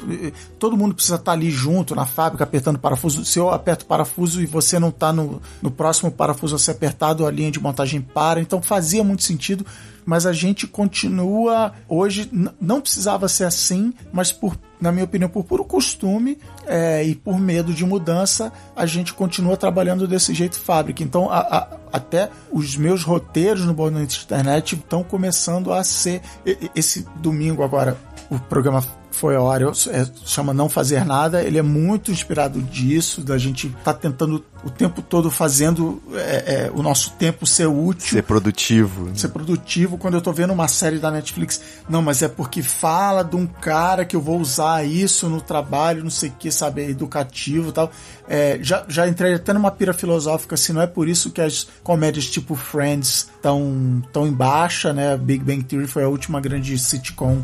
[0.58, 3.24] todo mundo precisa estar ali junto na fábrica apertando parafuso.
[3.24, 7.26] Se eu aperto parafuso e você não está no, no próximo parafuso a ser apertado,
[7.26, 8.42] a linha de montagem para.
[8.42, 9.66] Então fazia muito sentido,
[10.10, 12.28] mas a gente continua hoje,
[12.60, 17.40] não precisava ser assim, mas por, na minha opinião, por puro costume é, e por
[17.40, 21.04] medo de mudança, a gente continua trabalhando desse jeito fábrica.
[21.04, 26.22] Então, a- a- até os meus roteiros no Noite Internet estão começando a ser.
[26.76, 27.96] Esse domingo agora,
[28.32, 28.84] o programa
[29.20, 33.70] foi a hora, é, chama Não Fazer Nada, ele é muito inspirado disso, da gente
[33.84, 39.12] tá tentando o tempo todo fazendo é, é, o nosso tempo ser útil Ser produtivo.
[39.16, 41.62] ser produtivo quando eu tô vendo uma série da Netflix.
[41.90, 46.02] Não, mas é porque fala de um cara que eu vou usar isso no trabalho,
[46.02, 47.92] não sei o que, sabe, é educativo e tal.
[48.26, 51.68] É, já, já entrei até numa pira filosófica, assim, não é por isso que as
[51.84, 55.18] comédias tipo Friends estão tão em baixa, né?
[55.18, 57.44] Big Bang Theory foi a última grande sitcom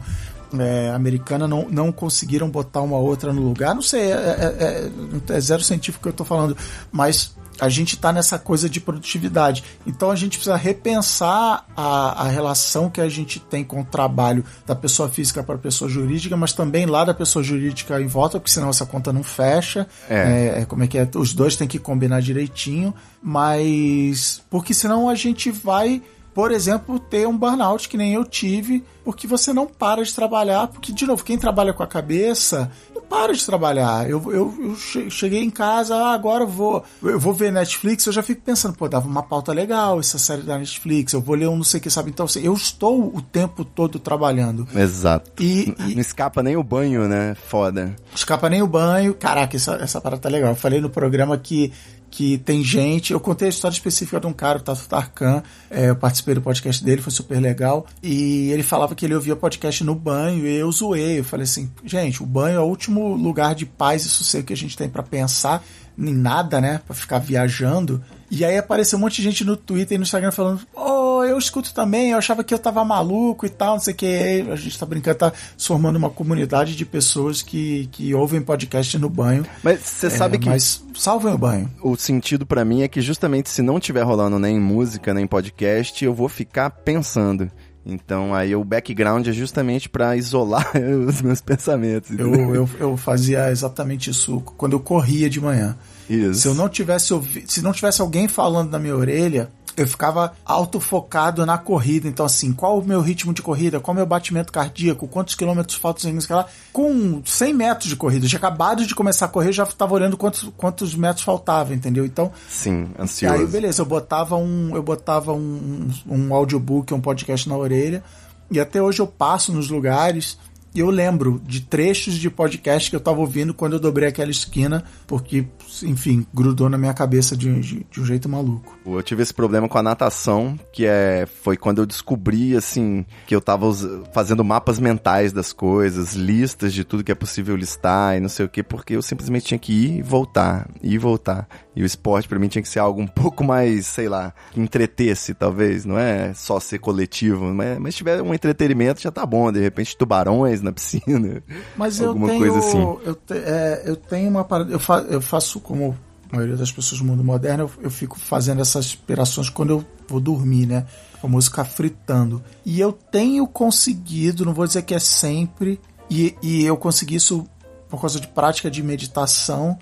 [0.63, 3.73] é, americana, não, não conseguiram botar uma outra no lugar.
[3.75, 4.91] Não sei, é, é-
[5.29, 6.55] é- é zero científico que eu tô falando,
[6.91, 9.63] mas a gente está nessa coisa de produtividade.
[9.87, 14.43] Então a gente precisa repensar a, a relação que a gente tem com o trabalho
[14.65, 18.39] da pessoa física para a pessoa jurídica, mas também lá da pessoa jurídica em volta,
[18.39, 19.87] porque senão essa conta não fecha.
[20.09, 20.53] É.
[20.57, 21.07] É, é como é que é?
[21.15, 26.01] Os dois têm que combinar direitinho, mas porque senão a gente vai
[26.35, 30.67] por exemplo, ter um burnout que nem eu tive, porque você não para de trabalhar,
[30.67, 34.09] porque, de novo, quem trabalha com a cabeça não para de trabalhar.
[34.09, 38.05] Eu, eu, eu che- cheguei em casa, ah, agora eu vou, eu vou ver Netflix,
[38.05, 41.35] eu já fico pensando, pô, dava uma pauta legal essa série da Netflix, eu vou
[41.35, 42.09] ler um não sei o que, sabe?
[42.09, 44.67] Então, assim, eu estou o tempo todo trabalhando.
[44.75, 45.31] Exato.
[45.41, 47.35] E, e- Não escapa nem o banho, né?
[47.47, 47.95] Foda.
[48.13, 49.13] escapa nem o banho.
[49.13, 50.49] Caraca, essa, essa parada tá legal.
[50.49, 51.71] Eu falei no programa que,
[52.15, 53.11] que tem gente.
[53.11, 55.43] Eu contei a história específica de um cara, o Tato Tarkan.
[55.69, 57.85] É, eu participei do podcast dele, foi super legal.
[58.01, 61.19] E ele falava que ele ouvia podcast no banho e eu zoei.
[61.19, 64.53] Eu falei assim, gente, o banho é o último lugar de paz e sossego que
[64.53, 65.61] a gente tem pra pensar
[65.97, 66.79] em nada, né?
[66.87, 68.01] Pra ficar viajando.
[68.31, 71.37] E aí apareceu um monte de gente no Twitter e no Instagram falando: Oh, eu
[71.37, 74.05] escuto também, eu achava que eu tava maluco e tal, não sei o que.
[74.05, 78.97] Aí A gente tá brincando, tá formando uma comunidade de pessoas que, que ouvem podcast
[78.97, 79.45] no banho.
[79.63, 81.71] Mas você É, sabe que Mas salvem o banho.
[81.83, 86.03] o sentido pra mim é que justamente se não tiver rolando nem música, nem podcast,
[86.03, 87.49] eu vou ficar pensando.
[87.85, 90.71] Então aí o background é justamente pra isolar
[91.07, 92.09] os meus pensamentos.
[92.17, 95.77] Eu, eu, eu fazia exatamente isso quando eu corria de manhã.
[96.09, 96.41] Isso.
[96.41, 97.45] Se eu não tivesse ouvi...
[97.47, 102.07] se não tivesse alguém falando na minha orelha, eu ficava autofocado na corrida.
[102.07, 103.79] Então, assim, qual o meu ritmo de corrida?
[103.79, 105.07] Qual o meu batimento cardíaco?
[105.07, 106.11] Quantos quilômetros faltam?
[106.29, 106.45] Lá.
[106.71, 110.17] Com 100 metros de corrida, tinha acabado de começar a correr, eu já estava olhando
[110.17, 112.05] quantos, quantos metros faltavam, entendeu?
[112.05, 113.47] Então, Sim, Aí, ansioso.
[113.47, 118.03] beleza, eu botava um, eu botava um, um audiobook, um podcast na orelha,
[118.49, 120.37] e até hoje eu passo nos lugares
[120.79, 124.83] eu lembro de trechos de podcast que eu tava ouvindo quando eu dobrei aquela esquina,
[125.07, 125.45] porque,
[125.83, 128.77] enfim, grudou na minha cabeça de, de, de um jeito maluco.
[128.85, 133.35] Eu tive esse problema com a natação, que é foi quando eu descobri assim que
[133.35, 138.17] eu tava us- fazendo mapas mentais das coisas, listas de tudo que é possível listar
[138.17, 140.97] e não sei o que, porque eu simplesmente tinha que ir e voltar, ir e
[140.97, 141.47] voltar.
[141.75, 144.59] E o esporte pra mim tinha que ser algo um pouco mais, sei lá, que
[144.59, 149.25] entretesse talvez, não é só ser coletivo, mas, mas se tiver um entretenimento já tá
[149.25, 151.43] bom, de repente tubarões na piscina.
[151.75, 152.81] Mas eu Alguma tenho, coisa assim.
[153.03, 155.95] eu, te- é, eu tenho uma parada, eu, fa- eu faço como
[156.31, 159.85] a maioria das pessoas do mundo moderno, eu, eu fico fazendo essas inspirações quando eu
[160.07, 160.85] vou dormir, né?
[161.21, 162.41] A música fritando.
[162.65, 167.45] E eu tenho conseguido, não vou dizer que é sempre, e, e eu consegui isso
[167.89, 169.77] por causa de prática de meditação,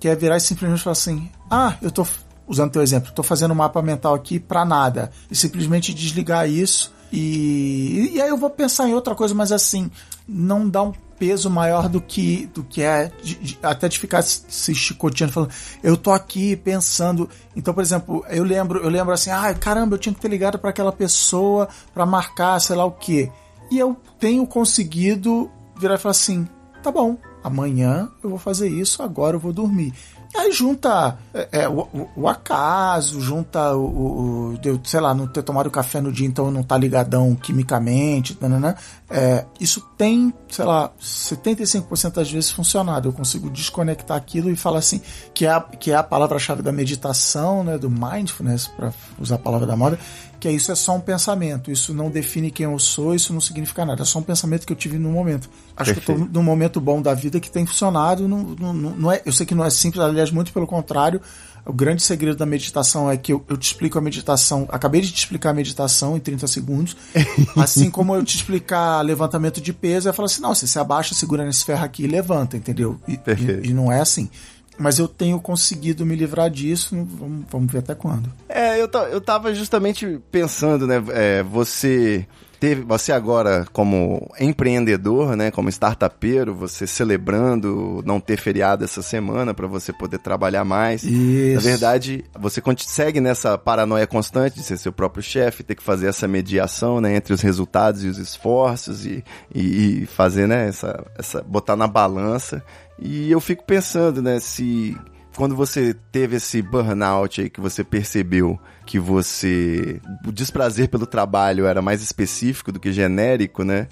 [0.00, 2.06] que é virar e simplesmente falar assim: ah, eu tô,
[2.46, 5.10] usando teu exemplo, tô fazendo um mapa mental aqui pra nada.
[5.30, 6.92] E simplesmente desligar isso.
[7.12, 9.90] E, e aí eu vou pensar em outra coisa, mas assim,
[10.26, 14.22] não dá um peso maior do que do que é de- de- até de ficar
[14.22, 15.50] se chicoteando falando
[15.82, 19.98] eu tô aqui pensando então por exemplo eu lembro eu lembro assim ai caramba eu
[19.98, 23.28] tinha que ter ligado para aquela pessoa para marcar sei lá o que
[23.68, 26.46] e eu tenho conseguido virar e falar assim
[26.84, 29.92] tá bom amanhã eu vou fazer isso agora eu vou dormir
[30.38, 35.68] Aí junta é, é, o, o- acaso, junta o, o, sei lá, não ter tomado
[35.68, 38.76] café no dia, então não tá ligadão quimicamente, nananã.
[39.10, 43.08] É, isso tem, sei lá, 75% das vezes funcionado.
[43.08, 45.00] Eu consigo desconectar aquilo e falar assim,
[45.34, 49.38] que é a, que é a palavra-chave da meditação, né, do mindfulness, para usar a
[49.38, 49.98] palavra da moda,
[50.40, 53.40] que é isso é só um pensamento, isso não define quem eu sou, isso não
[53.40, 55.48] significa nada, é só um pensamento que eu tive no momento.
[55.76, 56.30] Acho que eu Perfeito.
[56.32, 59.44] tô num momento bom da vida que tem funcionado, não, não, não é, eu sei
[59.44, 61.20] que não é simples, aliás, muito pelo contrário,
[61.66, 65.10] o grande segredo da meditação é que eu, eu te explico a meditação, acabei de
[65.12, 66.96] te explicar a meditação em 30 segundos,
[67.56, 71.14] assim como eu te explicar levantamento de peso, eu falo assim, não, você se abaixa,
[71.14, 72.98] segura nesse ferro aqui e levanta, entendeu?
[73.06, 73.66] E, Perfeito.
[73.66, 74.30] e- e não é assim.
[74.78, 78.30] Mas eu tenho conseguido me livrar disso, vamos, vamos ver até quando.
[78.48, 81.02] É, eu, eu tava justamente pensando, né?
[81.10, 82.26] é, você
[82.60, 85.50] teve, você agora como empreendedor, né?
[85.50, 91.02] Como startupeiro, você celebrando não ter feriado essa semana para você poder trabalhar mais.
[91.04, 91.54] Isso.
[91.54, 95.82] Na verdade, você con- segue nessa paranoia constante de ser seu próprio chefe, ter que
[95.82, 97.14] fazer essa mediação, né?
[97.16, 100.68] Entre os resultados e os esforços e, e, e fazer, né?
[100.68, 102.62] Essa, essa, botar na balança.
[103.00, 104.40] E eu fico pensando, né?
[104.40, 104.96] Se
[105.36, 111.66] quando você teve esse burnout aí que você percebeu que você o desprazer pelo trabalho
[111.66, 113.86] era mais específico do que genérico, né?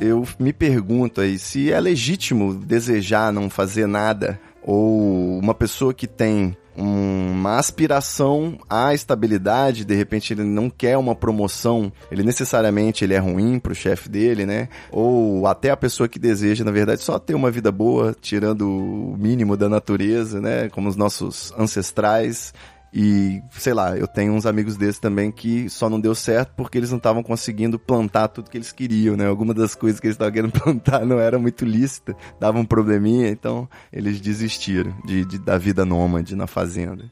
[0.00, 6.06] Eu me pergunto aí se é legítimo desejar não fazer nada ou uma pessoa que
[6.06, 13.14] tem uma aspiração à estabilidade, de repente ele não quer uma promoção, ele necessariamente ele
[13.14, 14.68] é ruim pro chefe dele, né?
[14.92, 19.16] Ou até a pessoa que deseja, na verdade, só ter uma vida boa, tirando o
[19.18, 20.68] mínimo da natureza, né?
[20.68, 22.52] Como os nossos ancestrais.
[22.98, 26.78] E, sei lá, eu tenho uns amigos desses também que só não deu certo porque
[26.78, 29.26] eles não estavam conseguindo plantar tudo que eles queriam, né?
[29.26, 33.28] Alguma das coisas que eles estavam querendo plantar não era muito lícita, dava um probleminha,
[33.28, 37.04] então eles desistiram de, de- da vida nômade na fazenda.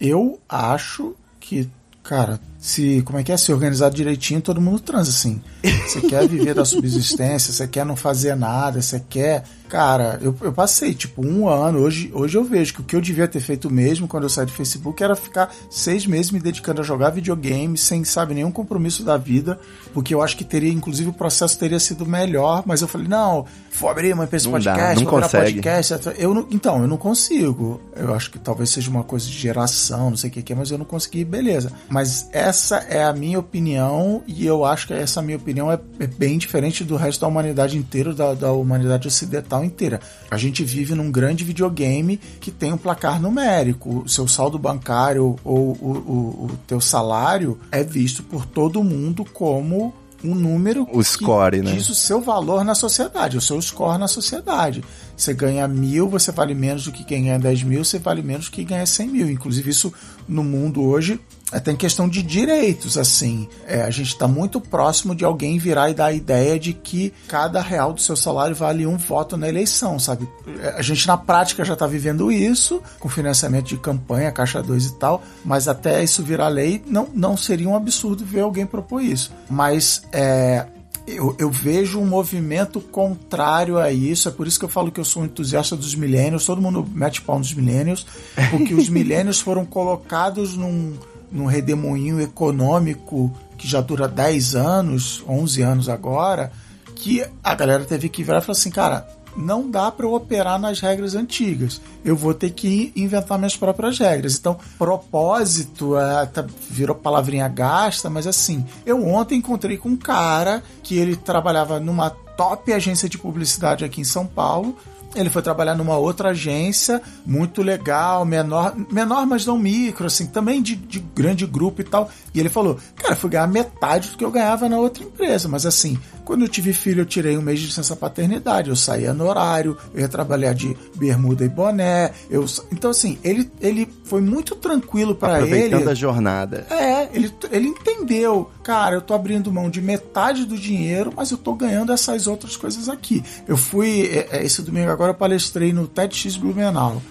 [0.00, 1.68] Eu acho que
[2.04, 5.38] Cara, se como é que é se organizar direitinho, todo mundo transa assim.
[5.86, 10.52] Você quer viver da subsistência, você quer não fazer nada, você quer Cara, eu, eu
[10.52, 11.80] passei tipo um ano.
[11.80, 14.46] Hoje, hoje eu vejo que o que eu devia ter feito mesmo quando eu saí
[14.46, 19.02] do Facebook era ficar seis meses me dedicando a jogar videogame sem, sabe, nenhum compromisso
[19.02, 19.58] da vida.
[19.92, 22.62] Porque eu acho que teria, inclusive, o processo teria sido melhor.
[22.64, 23.46] Mas eu falei, não,
[23.80, 25.52] vou abrir uma empresa dá, podcast, vou virar consegue.
[25.54, 25.94] podcast.
[26.18, 27.80] Eu não- então, eu não consigo.
[27.96, 30.56] Eu acho que talvez seja uma coisa de geração, não sei o que, que é,
[30.56, 31.72] mas eu não consegui, beleza.
[31.88, 32.53] Mas essa
[32.88, 36.84] é a minha opinião e eu acho que essa minha opinião é, é bem diferente
[36.84, 40.00] do resto da humanidade inteira, da, da humanidade ocidental inteira.
[40.30, 44.02] A gente vive num grande videogame que tem um placar numérico.
[44.04, 49.24] O seu saldo bancário ou o, o, o teu salário é visto por todo mundo
[49.24, 49.92] como
[50.24, 51.72] um número O score, que né?
[51.72, 54.82] diz o seu valor na sociedade, o seu score na sociedade.
[55.14, 58.46] Você ganha mil, você vale menos do que quem ganha 10 mil, você vale menos
[58.46, 59.30] do que quem ganha 100 mil.
[59.30, 59.92] Inclusive, isso
[60.26, 61.20] no mundo hoje
[61.60, 63.48] tem questão de direitos, assim.
[63.66, 67.12] É, a gente está muito próximo de alguém virar e dar a ideia de que
[67.28, 70.28] cada real do seu salário vale um voto na eleição, sabe?
[70.60, 74.86] É, A gente na prática já está vivendo isso, com financiamento de campanha, Caixa 2
[74.86, 79.02] e tal, mas até isso virar lei, não, não seria um absurdo ver alguém propor
[79.02, 79.32] isso.
[79.48, 80.66] Mas é,
[81.06, 85.00] eu, eu vejo um movimento contrário a isso, é por isso que eu falo que
[85.00, 88.06] eu sou um entusiasta dos millennials, todo mundo mete pau nos millennials,
[88.50, 90.94] porque os millennials foram colocados num,
[91.34, 96.52] num redemoinho econômico que já dura 10 anos, 11 anos agora,
[96.94, 100.60] que a galera teve que virar e falar assim, cara, não dá para eu operar
[100.60, 101.80] nas regras antigas.
[102.04, 104.36] Eu vou ter que inventar minhas próprias regras.
[104.38, 110.62] Então, propósito é, tá- virou palavrinha gasta, mas assim, eu ontem encontrei com um cara
[110.82, 114.76] que ele trabalhava numa top agência de publicidade aqui em São Paulo.
[115.14, 120.62] Ele foi trabalhar numa outra agência, muito legal, menor, menor, mas não micro, assim, também
[120.62, 122.10] de, de grande grupo e tal.
[122.34, 125.64] E ele falou: Cara, fui ganhar metade do que eu ganhava na outra empresa, mas
[125.66, 129.28] assim, quando eu tive filho, eu tirei um mês de licença paternidade, eu saía no
[129.28, 132.12] horário, eu ia trabalhar de bermuda e boné.
[132.30, 135.44] Eu, então, assim, ele, ele foi muito tranquilo para ele.
[135.44, 136.66] Aproveitando a jornada.
[136.70, 138.50] É, ele, ele entendeu.
[138.62, 142.56] Cara, eu tô abrindo mão de metade do dinheiro, mas eu tô ganhando essas outras
[142.56, 143.22] coisas aqui.
[143.46, 147.02] Eu fui, é, é, esse domingo agora eu palestrei no TEDx Blumenau.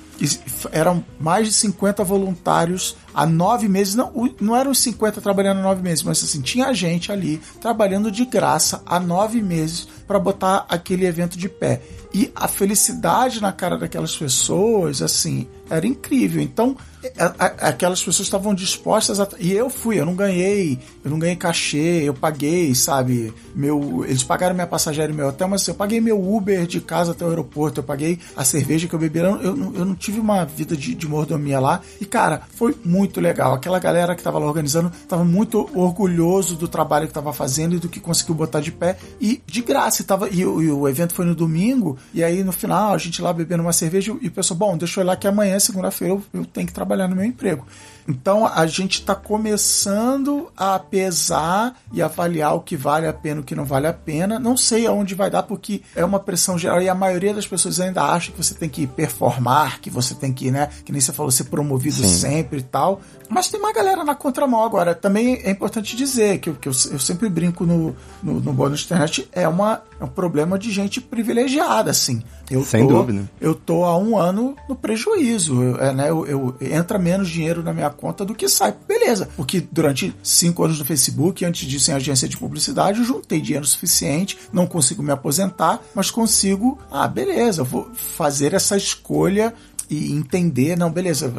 [0.71, 3.95] Eram mais de 50 voluntários há nove meses.
[3.95, 8.25] Não, não eram os 50 trabalhando nove meses, mas assim, tinha gente ali trabalhando de
[8.25, 11.81] graça há nove meses para botar aquele evento de pé.
[12.13, 16.39] E a felicidade na cara daquelas pessoas, assim, era incrível.
[16.41, 16.77] Então,
[17.17, 19.27] a- a- aquelas pessoas estavam dispostas a.
[19.39, 23.33] E eu fui, eu não ganhei, eu não ganhei cachê, eu paguei, sabe?
[23.55, 26.79] Meu, eles pagaram minha passagem e meu hotel, mas assim, eu paguei meu Uber de
[26.81, 29.17] casa até o aeroporto, eu paguei a cerveja que eu bebi.
[29.17, 31.81] Eu, eu, não- eu não tive uma vida de, de mordomia lá.
[31.99, 33.53] E, cara, foi muito legal.
[33.53, 37.79] Aquela galera que tava lá organizando tava muito orgulhoso do trabalho que tava fazendo e
[37.79, 38.97] do que conseguiu botar de pé.
[39.19, 42.43] E de graça, e, tava, e, o- e o evento foi no domingo, e aí
[42.43, 45.07] no final a gente lá bebendo uma cerveja e o pessoal, bom, deixa eu ir
[45.07, 47.65] lá que amanhã, segunda-feira, eu, eu tenho que trabalhar no meu emprego.
[48.07, 53.41] Então a gente está começando a pesar e avaliar o que vale a pena e
[53.41, 54.37] o que não vale a pena.
[54.39, 57.79] Não sei aonde vai dar, porque é uma pressão geral e a maioria das pessoas
[57.79, 61.13] ainda acha que você tem que performar, que você tem que, né, que nem você
[61.13, 62.92] falou, ser promovido sempre e tal.
[63.29, 64.93] Mas tem uma galera na contramão agora.
[64.93, 68.79] Também é importante dizer que, eu- que eu, eu sempre brinco no, no, no bônus
[68.81, 72.21] de internet, é, uma, é um problema de gente privilegiada, assim.
[72.51, 73.29] Eu Sem tô- dúvida.
[73.41, 75.61] eu tô há um ano no prejuízo.
[75.61, 78.73] Eu, é, né, eu, eu- entra menos dinheiro na minha conta do que sai.
[78.87, 79.29] Beleza.
[79.35, 83.65] Porque durante cinco anos no Facebook, antes disso em agência de publicidade, eu juntei dinheiro
[83.65, 86.77] suficiente, não consigo me aposentar, mas consigo.
[86.91, 89.53] Ah, beleza, vou fazer essa escolha
[89.89, 91.33] e entender, não, beleza,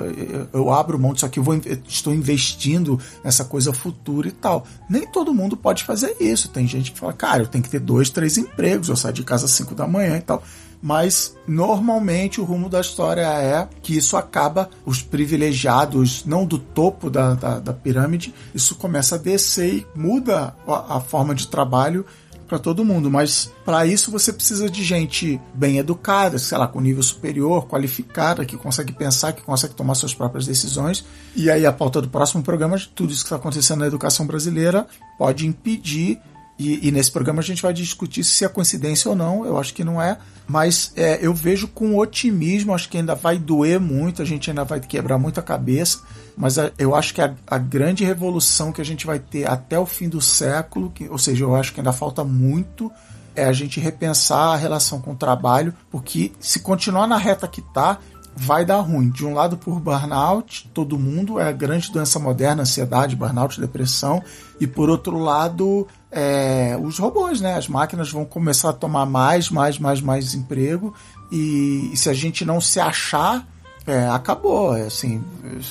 [0.52, 1.54] eu, abro mão disso aqui, vou,
[1.88, 4.66] estou investindo nessa coisa futura e tal.
[4.88, 6.48] Nem todo mundo pode fazer isso.
[6.48, 9.24] Tem gente que fala, cara, eu tenho que ter dois, três empregos, eu saio de
[9.24, 10.42] casa às 5 da manhã e tal.
[10.82, 17.08] Mas normalmente o rumo da história é que isso acaba, os privilegiados, não do topo
[17.08, 22.04] da, da, da pirâmide, isso começa a descer e muda a, a forma de trabalho
[22.44, 26.80] para todo mundo, mas para isso você precisa de gente bem educada, sei lá, com
[26.80, 31.04] nível superior, qualificada, que consegue pensar, que consegue tomar suas próprias decisões.
[31.34, 34.26] E aí a pauta do próximo programa, de tudo isso que está acontecendo na educação
[34.26, 34.86] brasileira,
[35.18, 36.20] pode impedir
[36.58, 39.74] e, e nesse programa a gente vai discutir se é coincidência ou não, eu acho
[39.74, 44.22] que não é, mas é, eu vejo com otimismo, acho que ainda vai doer muito,
[44.22, 46.00] a gente ainda vai quebrar muita cabeça,
[46.36, 49.78] mas a- eu acho que a, a grande revolução que a gente vai ter até
[49.78, 52.90] o fim do século, que, ou seja, eu acho que ainda falta muito,
[53.34, 57.60] é a gente repensar a relação com o trabalho, porque se continuar na reta que
[57.60, 57.98] tá,
[58.36, 59.10] vai dar ruim.
[59.10, 64.22] De um lado por burnout, todo mundo é a grande doença moderna, ansiedade, burnout, depressão,
[64.60, 67.56] e por outro lado, é, os robôs, né?
[67.56, 70.94] As máquinas vão começar a tomar mais, mais, mais, mais emprego,
[71.30, 73.46] e, e se a gente não se achar
[73.86, 75.22] é, acabou, é assim,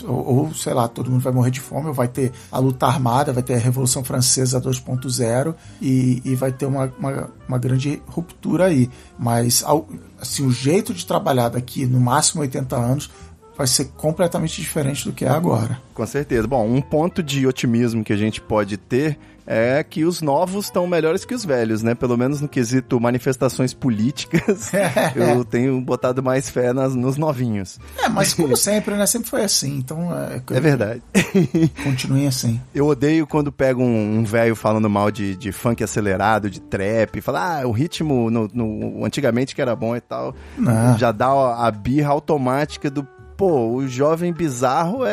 [0.04, 2.86] ou, ou, sei lá, todo mundo vai morrer de fome, ou vai ter a luta
[2.86, 8.02] armada, vai ter a Revolução Francesa 2.0 e, e vai ter uma, uma, uma, grande
[8.06, 8.88] ruptura aí.
[9.18, 9.64] Mas,
[10.22, 13.10] assim, o jeito de trabalhar daqui no máximo 80 anos
[13.58, 15.80] vai ser completamente diferente do que é agora.
[15.94, 16.48] Com certeza.
[16.48, 20.88] Bom, um ponto de otimismo que a gente pode ter é que os novos estão
[20.88, 21.96] melhores que os velhos, né?
[21.96, 24.72] Pelo menos no quesito manifestações políticas,
[25.16, 27.80] eu tenho botado mais fé nas, nos novinhos.
[27.98, 29.06] É, mas como sempre, né?
[29.06, 30.10] Sempre foi assim, então...
[30.14, 31.02] É, é verdade.
[31.84, 32.60] Continuem assim.
[32.74, 37.22] Eu odeio quando pego um, um velho falando mal de, de funk acelerado, de trap,
[37.22, 40.36] fala, ah, o ritmo no, no, antigamente que era bom e tal.
[40.58, 40.98] Não.
[40.98, 45.10] Já dá a birra automática do pô, o jovem bizarro é,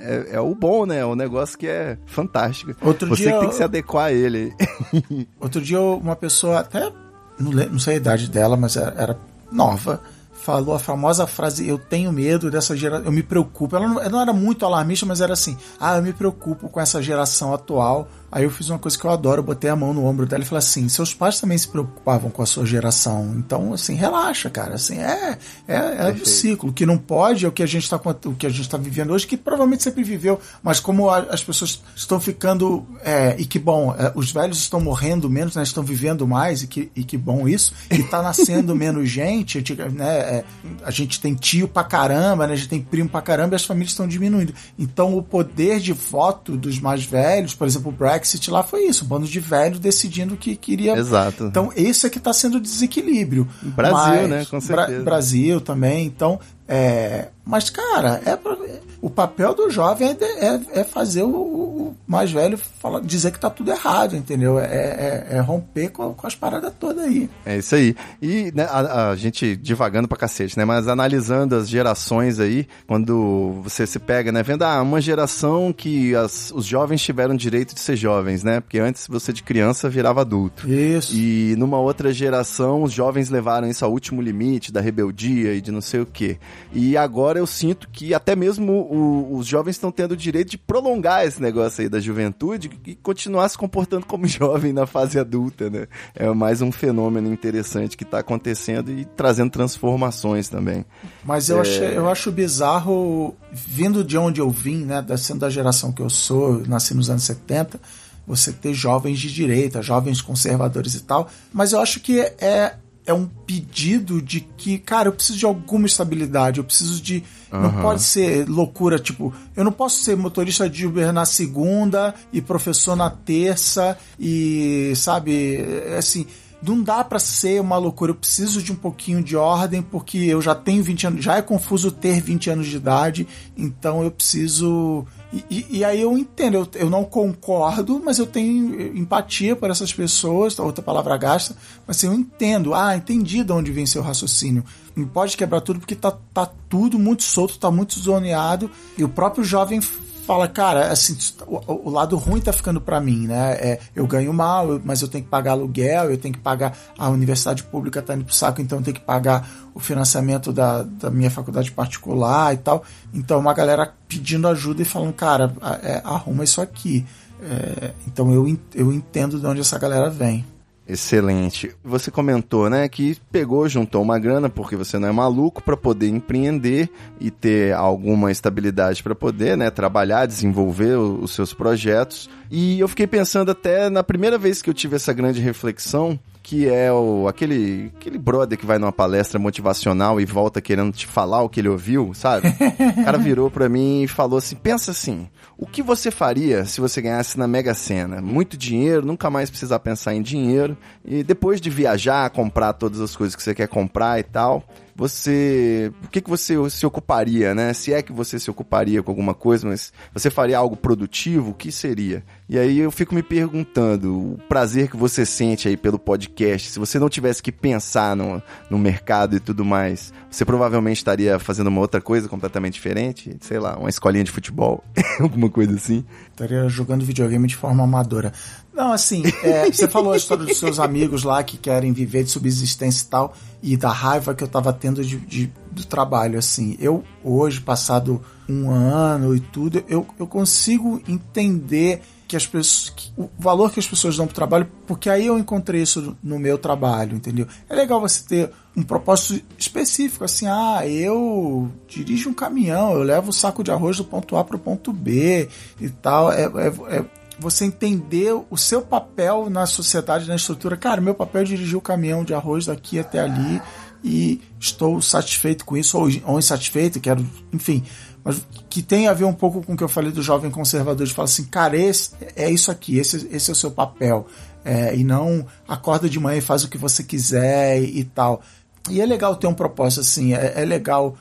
[0.00, 0.98] é, é, o bom, né?
[0.98, 2.74] É um negócio que é fantástico.
[2.80, 4.54] Outro Você dia, tem que se adequar a ele.
[5.40, 6.92] Outro dia, uma pessoa, até
[7.38, 9.18] não, não sei a idade dela, mas era, era
[9.50, 10.00] nova,
[10.32, 13.76] falou a famosa frase: Eu tenho medo dessa geração, eu me preocupo.
[13.76, 16.80] Ela não, ela não, era muito alarmista, mas era assim: Ah, eu me preocupo com
[16.80, 20.06] essa geração atual Aí eu fiz uma coisa que eu adoro, botei a mão no
[20.06, 23.34] ombro dela e falei assim: seus pais também se preocupavam com a sua geração.
[23.36, 24.76] Então, assim, relaxa, cara.
[24.76, 25.36] Assim, é,
[25.68, 26.70] é, é o ciclo.
[26.70, 28.78] O que não pode é o que a gente está o que a gente está
[28.78, 32.86] vivendo hoje, que provavelmente sempre viveu, mas como a, as pessoas estão ficando.
[33.04, 36.66] É, e que bom, é, os velhos estão morrendo menos, né, estão vivendo mais, e
[36.66, 39.62] que, e que bom isso, e está nascendo menos gente,
[39.92, 40.44] né, é,
[40.82, 43.64] a gente tem tio pra caramba, né, a gente tem primo pra caramba e as
[43.64, 44.54] famílias estão diminuindo.
[44.78, 48.84] Então o poder de voto dos mais velhos, por exemplo, o Brad Brexit lá foi
[48.84, 50.96] isso, um bando de velhos decidindo que queria.
[50.96, 51.44] Exato.
[51.44, 53.48] Então, esse é que está sendo desequilíbrio.
[53.60, 54.44] Brasil, Mas, né?
[54.44, 54.92] Com certeza.
[54.92, 56.06] Bra Brasil também.
[56.06, 56.38] Então,
[56.68, 58.56] é, mas, cara, é pra,
[59.00, 63.40] o papel do jovem é, é, é fazer o, o, mais velho falar, dizer que
[63.40, 64.60] tá tudo errado, entendeu?
[64.60, 67.28] É, é, é romper com, com, as paradas todas aí.
[67.44, 67.96] É isso aí.
[68.22, 70.64] E né, a, a, gente divagando pra cacete, né?
[70.64, 74.40] Mas analisando as gerações aí, quando você se pega, né?
[74.44, 78.60] Vendo, ah, uma geração que as, os jovens tiveram direito de ser jovens, né?
[78.60, 80.70] Porque antes você de criança virava adulto.
[80.70, 81.12] Isso.
[81.12, 85.72] E numa outra geração, os jovens levaram isso ao último limite da rebeldia e de
[85.72, 86.38] não sei o quê.
[86.72, 90.58] E agora eu sinto que até mesmo o, os jovens estão tendo o direito de
[90.58, 95.68] prolongar esse negócio aí da juventude e continuar se comportando como jovem na fase adulta,
[95.68, 95.86] né?
[96.14, 100.84] É mais um fenômeno interessante que está acontecendo e trazendo transformações também.
[101.24, 101.60] Mas eu, é...
[101.60, 105.04] achei, eu acho bizarro, vindo de onde eu vim, né?
[105.18, 107.78] Sendo da geração que eu sou, nasci nos anos 70,
[108.26, 113.12] você ter jovens de direita, jovens conservadores e tal, mas eu acho que é é
[113.12, 117.22] um pedido de que, cara, eu preciso de alguma estabilidade, eu preciso de.
[117.52, 117.62] Uhum.
[117.62, 122.40] Não pode ser loucura, tipo, eu não posso ser motorista de Uber na segunda e
[122.40, 126.26] professor na terça e, sabe, é assim.
[126.64, 130.40] Não dá para ser uma loucura, eu preciso de um pouquinho de ordem, porque eu
[130.40, 133.26] já tenho 20 anos, já é confuso ter 20 anos de idade,
[133.56, 138.94] então eu preciso e, e, aí eu entendo, eu, eu, não concordo, mas eu tenho
[138.94, 141.56] empatia por essas pessoas, outra palavra gasta,
[141.86, 144.62] mas assim, eu entendo, ah, entendi de onde vem seu raciocínio.
[144.94, 149.08] Não pode quebrar tudo porque tá, tá tudo muito solto, tá muito zoneado, e o
[149.08, 149.80] próprio jovem
[150.26, 151.16] fala, cara, assim,
[151.46, 153.52] o, o lado ruim tá ficando para mim, né?
[153.54, 157.08] É, eu ganho mal, mas eu tenho que pagar aluguel, eu tenho que pagar a
[157.08, 161.10] universidade pública tá indo pro saco, então eu tenho que pagar o financiamento da, da
[161.10, 162.84] minha faculdade particular e tal.
[163.12, 165.52] Então uma galera pedindo ajuda e falando, cara,
[165.82, 167.04] é, arruma isso aqui.
[167.42, 170.44] É, então eu, eu entendo de onde essa galera vem.
[170.86, 171.74] Excelente.
[171.84, 176.08] Você comentou, né, que pegou, juntou uma grana porque você não é maluco para poder
[176.08, 182.28] empreender e ter alguma estabilidade para poder, né, trabalhar, desenvolver os seus projetos.
[182.50, 186.68] E eu fiquei pensando até na primeira vez que eu tive essa grande reflexão, que
[186.68, 191.42] é o, aquele, aquele brother que vai numa palestra motivacional e volta querendo te falar
[191.42, 192.48] o que ele ouviu, sabe?
[193.02, 196.80] O cara virou para mim e falou assim: pensa assim, o que você faria se
[196.80, 198.20] você ganhasse na Mega Sena?
[198.20, 203.14] Muito dinheiro, nunca mais precisar pensar em dinheiro, e depois de viajar, comprar todas as
[203.14, 204.64] coisas que você quer comprar e tal,
[204.94, 205.92] você.
[206.04, 207.72] O que, que você se ocuparia, né?
[207.72, 211.54] Se é que você se ocuparia com alguma coisa, mas você faria algo produtivo, o
[211.54, 212.24] que seria?
[212.48, 216.78] E aí eu fico me perguntando, o prazer que você sente aí pelo podcast, se
[216.78, 221.68] você não tivesse que pensar no, no mercado e tudo mais, você provavelmente estaria fazendo
[221.68, 223.36] uma outra coisa completamente diferente?
[223.40, 224.84] Sei lá, uma escolinha de futebol,
[225.20, 226.04] alguma coisa assim.
[226.30, 228.32] Estaria jogando videogame de forma amadora.
[228.74, 232.30] Não, assim, é, você falou a história dos seus amigos lá que querem viver de
[232.30, 236.76] subsistência e tal, e da raiva que eu tava tendo de, de do trabalho, assim.
[236.80, 243.12] Eu, hoje, passado um ano e tudo, eu, eu consigo entender que as pessoas, que,
[243.16, 246.56] o valor que as pessoas dão pro trabalho, porque aí eu encontrei isso no meu
[246.56, 247.46] trabalho, entendeu?
[247.68, 253.28] É legal você ter um propósito específico, assim, ah, eu dirijo um caminhão, eu levo
[253.28, 255.48] o saco de arroz do ponto A pro ponto B
[255.78, 256.32] e tal.
[256.32, 257.04] É, é, é
[257.38, 260.76] você entender o seu papel na sociedade, na estrutura.
[260.76, 263.60] Cara, meu papel é dirigir o caminhão de arroz daqui até ali
[264.04, 267.84] e estou satisfeito com isso, ou, ou insatisfeito, quero, enfim
[268.24, 271.06] mas que tem a ver um pouco com o que eu falei do jovem conservador,
[271.06, 274.26] de falar assim, cara, esse, é isso aqui, esse, esse é o seu papel,
[274.64, 278.40] é, e não acorda de manhã e faz o que você quiser e, e tal.
[278.88, 281.16] E é legal ter um propósito assim, é, é legal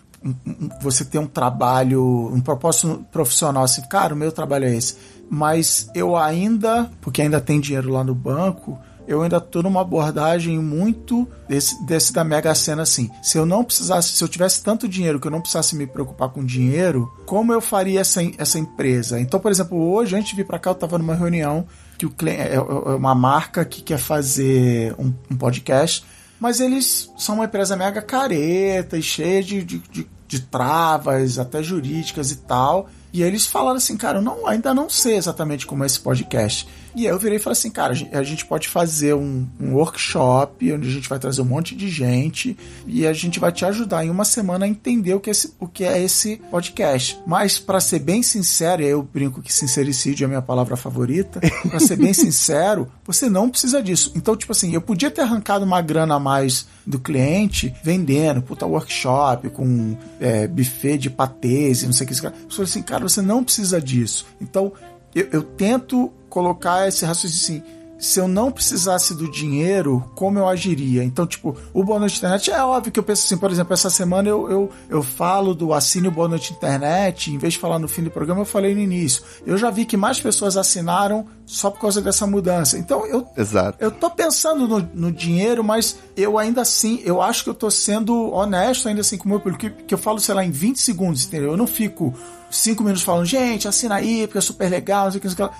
[0.79, 4.95] você ter um trabalho, um propósito profissional assim, cara, o meu trabalho é esse.
[5.33, 8.77] Mas eu ainda, porque ainda tem dinheiro lá no banco,
[9.07, 13.09] eu ainda tô numa abordagem muito desse, desse da Mega Sena assim.
[13.23, 16.27] Se eu não precisasse, se eu tivesse tanto dinheiro que eu não precisasse me preocupar
[16.27, 19.21] com dinheiro, como eu faria essa, essa empresa?
[19.21, 21.65] Então, por exemplo, hoje, antes de vir para cá, eu tava numa reunião
[21.97, 26.03] que o é, é, é uma marca que quer fazer um, um podcast,
[26.41, 31.63] mas eles são uma empresa mega careta e cheia de, de, de, de travas, até
[31.63, 32.89] jurídicas e tal.
[33.13, 36.67] E eles falaram assim, cara, eu não, ainda não sei exatamente como é esse podcast.
[36.95, 40.71] E aí eu virei e falei assim, cara, a gente pode fazer um, um, workshop
[40.73, 44.05] onde a gente vai trazer um monte de gente e a gente vai te ajudar
[44.05, 47.19] em uma semana a entender o que é esse, o que é esse podcast.
[47.25, 50.75] Mas, para ser bem sincero, e aí eu brinco que sincericídio é a minha palavra
[50.75, 51.39] favorita,
[51.69, 54.11] para ser bem sincero, você não precisa disso.
[54.15, 58.65] Então, tipo assim, eu podia ter arrancado uma grana a mais do cliente vendendo, puta
[58.65, 62.25] workshop com é, buffet de patês e não sei o que.
[62.25, 64.25] Eu falei assim, cara, você não precisa disso.
[64.39, 64.73] Então,
[65.13, 70.49] eu, eu tento colocar esse raciocínio assim, se eu não precisasse do dinheiro, como eu
[70.49, 71.03] agiria?
[71.03, 73.91] Então, tipo, o Boa Noite Internet é óbvio que eu penso assim, por exemplo, essa
[73.91, 77.77] semana eu, eu, eu falo do assine o Boa Noite Internet, em vez de falar
[77.77, 79.21] no fim do programa, eu falei no início.
[79.45, 82.75] Eu já vi que mais pessoas assinaram só por causa dessa mudança.
[82.75, 83.77] Então, eu, Exato.
[83.79, 87.69] eu tô pensando no, no dinheiro, mas eu ainda assim, eu acho que eu tô
[87.69, 90.49] sendo honesto ainda assim com o meu público, que, que eu falo, sei lá, em
[90.49, 91.51] 20 segundos, entendeu?
[91.51, 92.15] Eu não fico
[92.51, 95.35] cinco minutos falando, gente, assina aí, porque é super legal, não sei o que, não
[95.35, 95.55] sei o que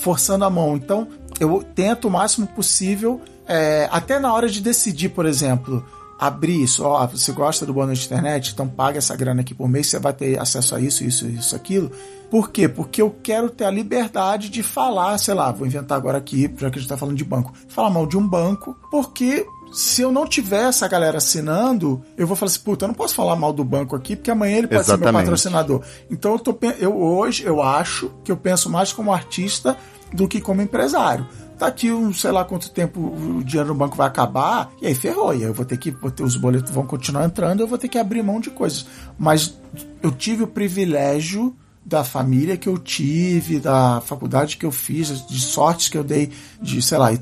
[0.00, 0.76] forçando a mão.
[0.76, 1.08] Então,
[1.40, 5.84] eu tento o máximo possível, é, até na hora de decidir, por exemplo,
[6.18, 9.68] abrir isso, ó, você gosta do bônus de internet, então paga essa grana aqui por
[9.68, 11.90] mês, você vai ter acesso a isso, isso, isso, aquilo.
[12.30, 12.68] Por quê?
[12.68, 16.70] Porque eu quero ter a liberdade de falar, sei lá, vou inventar agora aqui, já
[16.70, 20.10] que a gente tá falando de banco, falar mal de um banco, porque se eu
[20.10, 23.52] não tiver essa galera assinando, eu vou falar assim, puta, eu não posso falar mal
[23.52, 25.06] do banco aqui, porque amanhã ele pode Exatamente.
[25.06, 25.82] ser meu patrocinador.
[26.10, 29.76] Então eu tô eu hoje eu acho que eu penso mais como artista
[30.12, 31.26] do que como empresário.
[31.58, 35.32] Daqui um, sei lá quanto tempo o dinheiro no banco vai acabar, e aí ferrou.
[35.32, 37.98] E aí eu vou ter que, os boletos vão continuar entrando, eu vou ter que
[37.98, 38.86] abrir mão de coisas.
[39.18, 39.56] Mas
[40.02, 45.40] eu tive o privilégio da família que eu tive, da faculdade que eu fiz, de
[45.40, 47.12] sortes que eu dei, de, sei lá,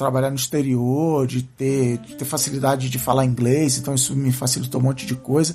[0.00, 4.80] trabalhar no exterior, de ter, de ter facilidade de falar inglês, então isso me facilitou
[4.80, 5.54] um monte de coisa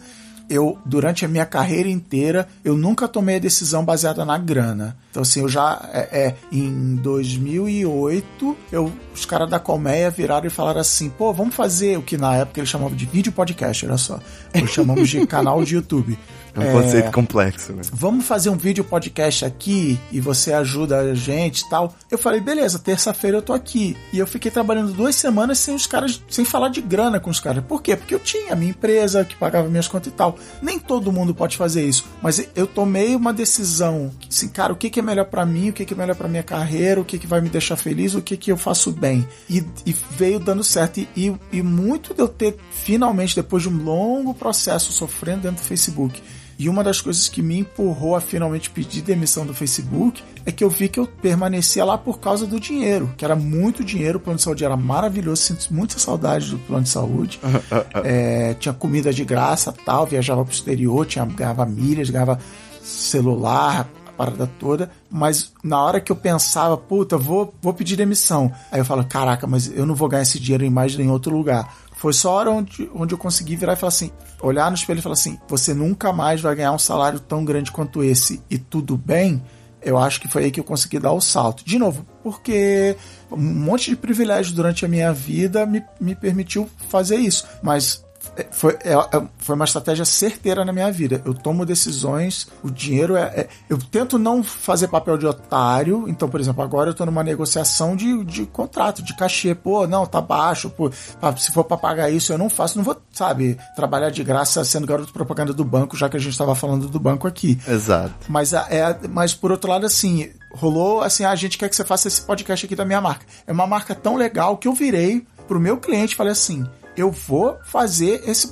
[0.50, 4.96] eu, durante a minha carreira inteira, eu nunca tomei a decisão baseada na grana.
[5.10, 10.50] Então, assim, eu já, é, é em 2008, eu, os caras da Colmeia viraram e
[10.50, 13.98] falaram assim, pô, vamos fazer o que na época eles chamavam de vídeo podcast, olha
[13.98, 14.20] só.
[14.54, 16.18] Nós chamamos de canal de YouTube.
[16.56, 17.82] É um é, conceito complexo, né?
[17.92, 21.94] Vamos fazer um vídeo podcast aqui e você ajuda a gente e tal.
[22.10, 23.98] Eu falei, beleza, terça-feira eu tô aqui.
[24.14, 27.42] E eu fiquei trabalhando duas semanas sem os caras, sem falar de grana com os
[27.42, 27.62] caras.
[27.66, 27.96] Por quê?
[27.98, 30.38] Porque eu tinha a minha empresa que pagava minhas contas e tal.
[30.62, 32.06] Nem todo mundo pode fazer isso.
[32.22, 34.12] Mas eu tomei uma decisão.
[34.30, 35.70] Assim, cara, o que, é melhor para mim?
[35.70, 37.02] O que, que é melhor para minha carreira?
[37.02, 38.16] O que, que vai me deixar feliz?
[38.16, 39.28] O que, que eu faço bem?
[39.50, 41.02] E, e veio dando certo.
[41.02, 45.62] E, e, e muito de eu ter, finalmente, depois de um longo processo sofrendo dentro
[45.62, 46.22] do Facebook,
[46.58, 50.64] e uma das coisas que me empurrou a finalmente pedir demissão do Facebook é que
[50.64, 54.22] eu vi que eu permanecia lá por causa do dinheiro, que era muito dinheiro, o
[54.22, 57.40] plano de saúde era maravilhoso, sinto muita saudade do plano de saúde.
[58.04, 62.40] é, tinha comida de graça tal, viajava pro exterior, tinha, ganhava milhas, ganhava
[62.82, 68.52] celular, a parada toda, mas na hora que eu pensava, puta, vou, vou pedir demissão,
[68.72, 71.36] aí eu falo, caraca, mas eu não vou ganhar esse dinheiro em mais nenhum outro
[71.36, 71.76] lugar.
[72.06, 75.02] Foi só hora onde, onde eu consegui virar e falar assim, olhar no espelho e
[75.02, 78.96] falar assim: você nunca mais vai ganhar um salário tão grande quanto esse e tudo
[78.96, 79.42] bem.
[79.82, 81.66] Eu acho que foi aí que eu consegui dar o salto.
[81.66, 82.96] De novo, porque
[83.32, 87.44] um monte de privilégios durante a minha vida me, me permitiu fazer isso.
[87.64, 88.05] Mas
[88.52, 91.22] foi, é, é, foi uma estratégia certeira na minha vida.
[91.26, 96.06] Eu tomo decisões, o dinheiro é, é, Eu tento não fazer papel de otário.
[96.08, 99.56] Então, por exemplo, agora eu tô numa negociação de, de contrato, de cachê.
[99.56, 100.70] Pô, não, tá baixo.
[100.70, 100.92] Pô,
[101.38, 102.78] se for pra pagar isso, eu não faço.
[102.78, 106.38] Não vou, sabe, trabalhar de graça sendo garoto propaganda do banco, já que a gente
[106.38, 107.60] tava falando do banco aqui.
[107.68, 108.14] Exato.
[108.28, 111.84] Mas, é, mas por outro lado, assim, rolou assim: ah, a gente quer que você
[111.84, 113.26] faça esse podcast aqui da minha marca.
[113.46, 116.66] É uma marca tão legal que eu virei pro meu cliente e falei assim:
[116.98, 118.50] eu vou fazer esse.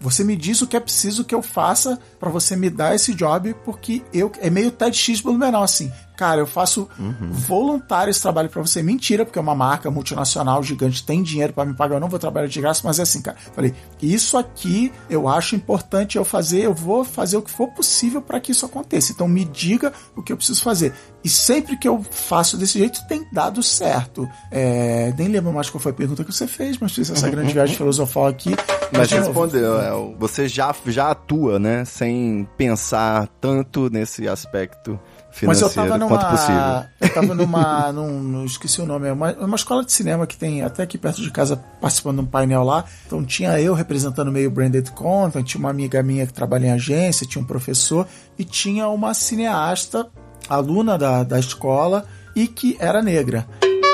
[0.00, 3.14] Você me diz o que é preciso que eu faça para você me dar esse
[3.14, 5.90] job, porque eu é meio TED X menor assim.
[6.20, 7.32] Cara, eu faço uhum.
[7.32, 8.82] voluntário esse trabalho para você.
[8.82, 12.18] Mentira, porque é uma marca multinacional gigante, tem dinheiro para me pagar, eu não vou
[12.18, 13.38] trabalhar de graça, mas é assim, cara.
[13.54, 18.20] Falei, isso aqui eu acho importante eu fazer, eu vou fazer o que for possível
[18.20, 19.12] para que isso aconteça.
[19.12, 20.92] Então me diga o que eu preciso fazer.
[21.24, 24.28] E sempre que eu faço desse jeito, tem dado certo.
[24.50, 27.54] É, nem lembro mais qual foi a pergunta que você fez, mas fiz essa grande
[27.54, 28.50] viagem filosofal aqui.
[28.92, 31.84] Mas respondeu, é, você já, já atua, né?
[31.84, 34.98] Sem pensar tanto nesse aspecto
[35.42, 36.88] mas eu tava numa.
[37.00, 37.92] Eu tava numa.
[37.92, 41.22] num, esqueci o nome, é uma, uma escola de cinema que tem até aqui perto
[41.22, 42.84] de casa participando de um painel lá.
[43.06, 47.26] Então tinha eu representando meio branded content, tinha uma amiga minha que trabalha em agência,
[47.26, 48.06] tinha um professor
[48.38, 50.06] e tinha uma cineasta,
[50.48, 52.04] aluna da, da escola
[52.34, 53.46] e que era negra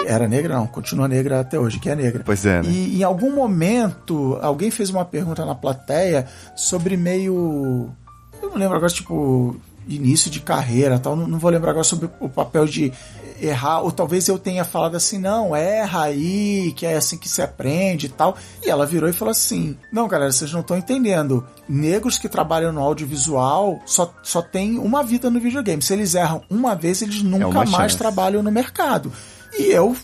[0.06, 2.22] era negra não, continua negra até hoje, que é negra.
[2.24, 2.68] Pois é, né?
[2.68, 7.90] E em algum momento, alguém fez uma pergunta na plateia sobre meio.
[8.40, 9.56] Eu não lembro agora, tipo,
[9.88, 11.16] início de carreira tal.
[11.16, 12.92] Não, não, vou lembrar agora sobre o papel de
[13.40, 17.42] errar, ou talvez eu tenha falado assim, não, erra aí, que é assim que se
[17.42, 18.36] aprende e tal.
[18.64, 21.46] E ela virou e falou assim: Não, galera, vocês não estão entendendo.
[21.68, 25.82] Negros que trabalham no audiovisual só, só tem uma vida no videogame.
[25.82, 27.98] Se eles erram uma vez, eles nunca é mais chance.
[27.98, 29.12] trabalham no mercado.
[29.58, 29.96] E eu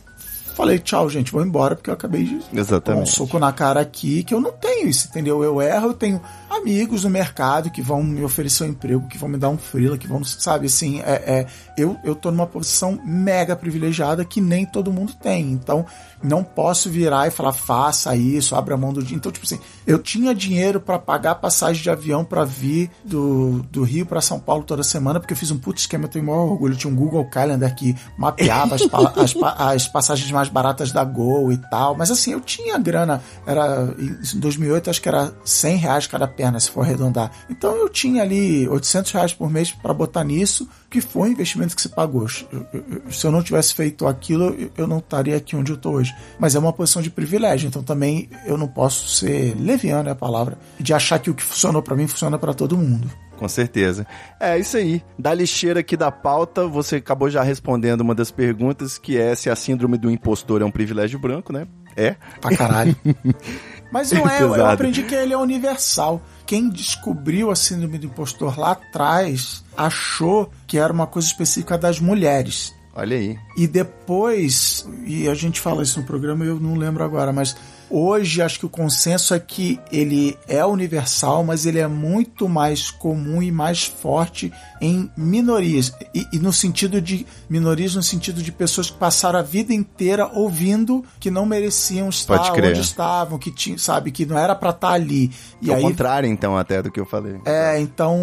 [0.54, 3.02] falei, tchau, gente, vou embora, porque eu acabei de Exatamente.
[3.02, 5.42] um soco na cara aqui, que eu não tenho isso, entendeu?
[5.42, 6.20] Eu erro, eu tenho
[6.52, 9.98] amigos no mercado que vão me oferecer um emprego, que vão me dar um freela,
[9.98, 11.46] que vão, sabe, assim, é, é,
[11.76, 15.50] eu, eu tô numa posição mega privilegiada que nem todo mundo tem.
[15.52, 15.86] Então,
[16.22, 19.18] não posso virar e falar, faça isso, abra mão do dinheiro.
[19.18, 23.82] Então, tipo assim, eu tinha dinheiro para pagar passagem de avião para vir do, do
[23.82, 26.44] Rio para São Paulo toda semana, porque eu fiz um puto esquema, eu tenho maior
[26.44, 26.74] orgulho.
[26.74, 31.52] Eu tinha um Google Calendar que mapeava as, as, as, passagens mais baratas da Gol
[31.52, 31.96] e tal.
[31.96, 36.60] Mas assim, eu tinha grana, era em 2008 acho que era 100 reais cada perna,
[36.60, 37.30] se for arredondar.
[37.50, 41.74] Então eu tinha ali 800 reais por mês para botar nisso que foi o investimento
[41.74, 42.28] que se pagou.
[42.28, 46.14] Se eu não tivesse feito aquilo, eu não estaria aqui onde eu estou hoje.
[46.38, 50.14] Mas é uma posição de privilégio, então também eu não posso ser leviano é a
[50.14, 53.10] palavra, de achar que o que funcionou para mim funciona para todo mundo.
[53.38, 54.06] Com certeza.
[54.38, 55.02] É isso aí.
[55.18, 59.48] Da lixeira aqui da pauta, você acabou já respondendo uma das perguntas, que é se
[59.48, 61.66] a síndrome do impostor é um privilégio branco, né?
[61.96, 62.16] É.
[62.40, 62.96] Pra caralho.
[63.92, 66.22] Mas não é, eu aprendi que ele é universal
[66.52, 71.98] quem descobriu a síndrome do impostor lá atrás achou que era uma coisa específica das
[71.98, 72.74] mulheres.
[72.94, 73.38] Olha aí.
[73.56, 77.56] E depois, e a gente fala isso no programa, eu não lembro agora, mas
[77.94, 82.90] Hoje acho que o consenso é que ele é universal, mas ele é muito mais
[82.90, 85.92] comum e mais forte em minorias.
[86.14, 90.26] E, e, no sentido de minorias, no sentido de pessoas que passaram a vida inteira
[90.32, 94.92] ouvindo que não mereciam estar onde estavam, que tinha, sabe, que não era para estar
[94.92, 95.30] ali.
[95.60, 97.40] E Ao aí, contrário, então, até do que eu falei.
[97.44, 98.18] É, então,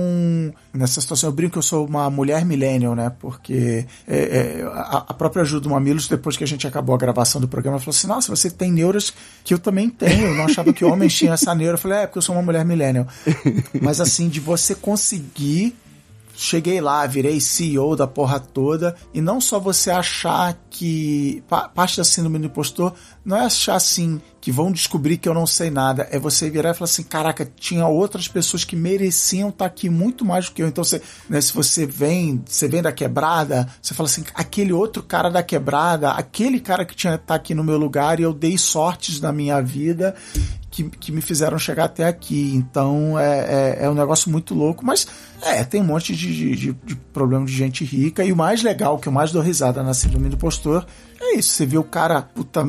[0.74, 3.12] nessa situação eu brinco que eu sou uma mulher millennial, né?
[3.20, 6.98] Porque é, é, a, a, própria ajuda do Mamilos, depois que a gente acabou a
[6.98, 9.14] gravação do programa, falou assim: nossa, você tem neuras
[9.44, 10.28] que eu eu também tenho.
[10.28, 11.76] Eu não achava que homens tinham essa neura.
[11.76, 13.08] Eu falei, é, porque eu sou uma mulher millennial.
[13.82, 15.76] Mas assim, de você conseguir
[16.40, 21.44] cheguei lá, virei CEO da porra toda, e não só você achar que
[21.76, 22.94] parte da síndrome do impostor
[23.26, 26.72] não é achar assim que vão descobrir que eu não sei nada, é você virar
[26.72, 30.64] e falar assim, caraca, tinha outras pessoas que mereciam estar aqui muito mais do que
[30.64, 30.68] eu.
[30.70, 35.04] Então, você, né, se você vem, você vem da quebrada, você fala assim, aquele outro
[35.04, 38.58] cara da quebrada, aquele cara que tinha estar aqui no meu lugar e eu dei
[38.58, 40.16] sortes na minha vida
[40.70, 42.54] que, que me fizeram chegar até aqui.
[42.56, 45.08] Então é, é, é um negócio muito louco, mas
[45.42, 48.24] é, tem um monte de, de, de, problema de gente rica.
[48.24, 50.86] E o mais legal, que eu mais dou risada na síndrome do postor,
[51.20, 51.50] é isso.
[51.50, 52.66] Você vê o cara, puta,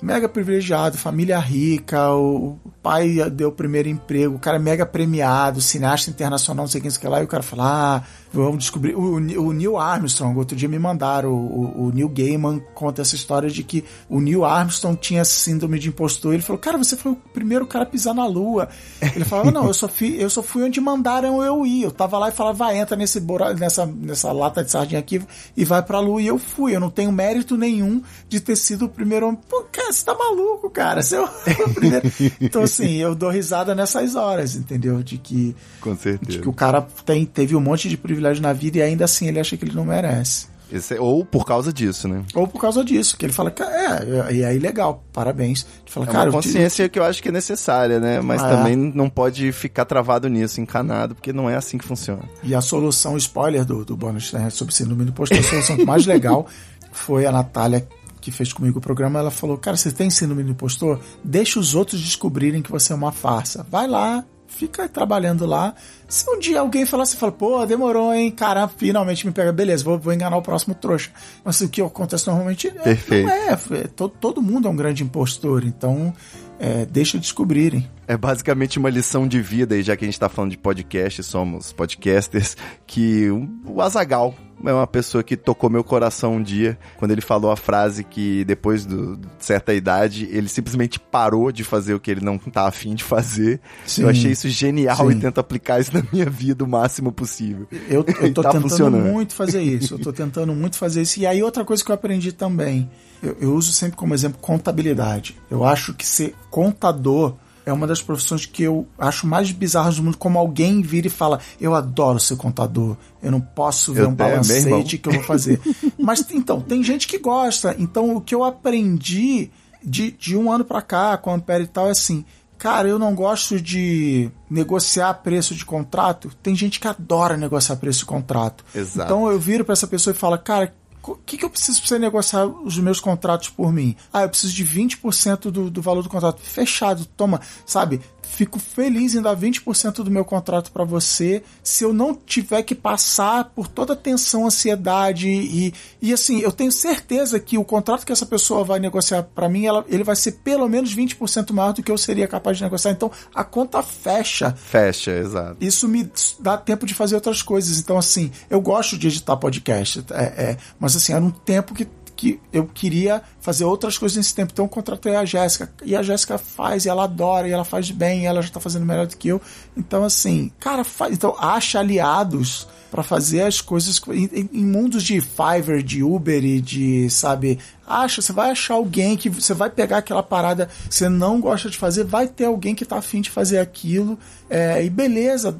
[0.00, 5.60] mega privilegiado, família rica, o pai deu o primeiro emprego, o cara é mega premiado,
[5.60, 8.94] cineasta internacional, não sei quem, sei que lá, e o cara fala, ah, vamos descobrir.
[8.94, 13.50] O, o Neil Armstrong, outro dia me mandaram, o, o, Neil Gaiman conta essa história
[13.50, 16.34] de que o Neil Armstrong tinha síndrome de impostor.
[16.34, 18.68] Ele falou, cara, você foi o primeiro cara a pisar na lua.
[19.00, 21.82] Ele falava, não, eu só fui, eu só fui onde mandaram eu ir.
[21.82, 25.20] Eu tava lá e falava, vai, entra nesse bora, nessa, nessa lata de sardinha aqui
[25.56, 26.22] e vai pra lua.
[26.22, 26.74] E eu fui.
[26.74, 29.40] Eu não tenho mérito nenhum de ter sido o primeiro homem.
[29.48, 31.02] Pô, cara, você tá maluco, cara.
[31.02, 31.28] Você é o
[31.74, 32.10] primeiro.
[32.40, 35.02] Então, assim, eu dou risada nessas horas, entendeu?
[35.02, 36.32] De que, Com certeza.
[36.32, 39.28] de que o cara tem, teve um monte de privilégio na vida e ainda assim
[39.28, 40.46] ele acha que ele não merece.
[40.70, 42.22] Esse é- ou por causa disso, né?
[42.34, 45.66] Ou por causa disso, que ele fala, "Ca- é, e aí legal, parabéns.
[45.84, 48.22] Fala, É cara, uma eu te- consciência que eu acho que é necessária, né?
[48.22, 48.56] Mas Ah, é.
[48.56, 52.22] também não pode ficar travado nisso, encanado, porque não é assim que funciona.
[52.42, 56.06] E a solução, spoiler do, do bônus né, sobre síndrome do impostor, a solução mais
[56.06, 56.46] legal
[56.90, 57.86] foi a Natália
[58.22, 59.18] que fez comigo o programa.
[59.18, 60.98] Ela falou: Cara, você tem síndrome do impostor?
[61.22, 63.66] Deixa os outros descobrirem que você é uma farsa.
[63.70, 65.74] Vai lá, fica trabalhando lá.
[66.08, 68.30] Se um dia alguém falar, você fala: Pô, demorou, hein?
[68.30, 69.52] Caramba, finalmente me pega.
[69.52, 71.10] Beleza, vou, vou enganar o próximo trouxa.
[71.44, 73.26] Mas o que acontece normalmente é, Perfeito.
[73.26, 73.80] não é.
[73.80, 75.64] é todo, todo mundo é um grande impostor.
[75.64, 76.12] Então,
[76.58, 77.88] é, deixa descobrirem.
[78.06, 81.22] É basicamente uma lição de vida, e já que a gente tá falando de podcast,
[81.22, 83.28] somos podcasters, que
[83.64, 84.34] o Azagal
[84.64, 88.44] é uma pessoa que tocou meu coração um dia, quando ele falou a frase que
[88.44, 92.66] depois do- de certa idade, ele simplesmente parou de fazer o que ele não tá
[92.66, 93.60] afim de fazer.
[93.86, 94.02] Sim.
[94.02, 95.16] Eu achei isso genial Sim.
[95.16, 97.66] e tento aplicar isso na minha vida o máximo possível.
[97.88, 99.94] Eu, eu tô tá tentando muito fazer isso.
[99.94, 101.20] Eu tô tentando muito fazer isso.
[101.20, 102.90] E aí, outra coisa que eu aprendi também,
[103.22, 105.36] eu, eu uso sempre como exemplo contabilidade.
[105.50, 107.34] Eu acho que ser contador
[107.64, 110.16] é uma das profissões que eu acho mais bizarras do mundo.
[110.16, 112.96] Como alguém vira e fala: Eu adoro ser contador.
[113.22, 115.60] Eu não posso ver Eu um balancete que eu vou fazer.
[115.98, 117.74] Mas então, tem gente que gosta.
[117.78, 119.50] Então, o que eu aprendi
[119.82, 122.24] de, de um ano pra cá com a Ampere e tal é assim.
[122.58, 126.30] Cara, eu não gosto de negociar preço de contrato.
[126.40, 128.64] Tem gente que adora negociar preço de contrato.
[128.72, 129.12] Exato.
[129.12, 130.72] Então eu viro pra essa pessoa e falo, cara,
[131.04, 133.96] o que, que eu preciso pra você negociar os meus contratos por mim?
[134.12, 136.40] Ah, eu preciso de 20% do, do valor do contrato.
[136.40, 138.00] Fechado, toma, sabe?
[138.22, 142.74] Fico feliz em dar 20% do meu contrato pra você se eu não tiver que
[142.74, 148.06] passar por toda a tensão, ansiedade e, e assim, eu tenho certeza que o contrato
[148.06, 151.72] que essa pessoa vai negociar pra mim, ela, ele vai ser pelo menos 20% maior
[151.72, 152.92] do que eu seria capaz de negociar.
[152.92, 155.56] Então a conta fecha Fecha, exato.
[155.60, 156.10] isso me
[156.40, 157.78] dá tempo de fazer outras coisas.
[157.78, 161.86] Então, assim, eu gosto de editar podcast, é, é, mas assim, era um tempo que,
[162.22, 164.52] que eu queria fazer outras coisas nesse tempo.
[164.52, 167.90] Então, eu contratei a Jéssica, e a Jéssica faz, e ela adora, e ela faz
[167.90, 169.40] bem, e ela já tá fazendo melhor do que eu.
[169.76, 175.18] Então, assim, cara, faz, então, acha aliados para fazer as coisas em, em- mundos de
[175.18, 179.96] Fiverr, de Uber e de, sabe, acha, você vai achar alguém que você vai pegar
[179.96, 183.30] aquela parada que você não gosta de fazer, vai ter alguém que tá afim de
[183.30, 184.18] fazer aquilo,
[184.50, 185.56] é, e beleza,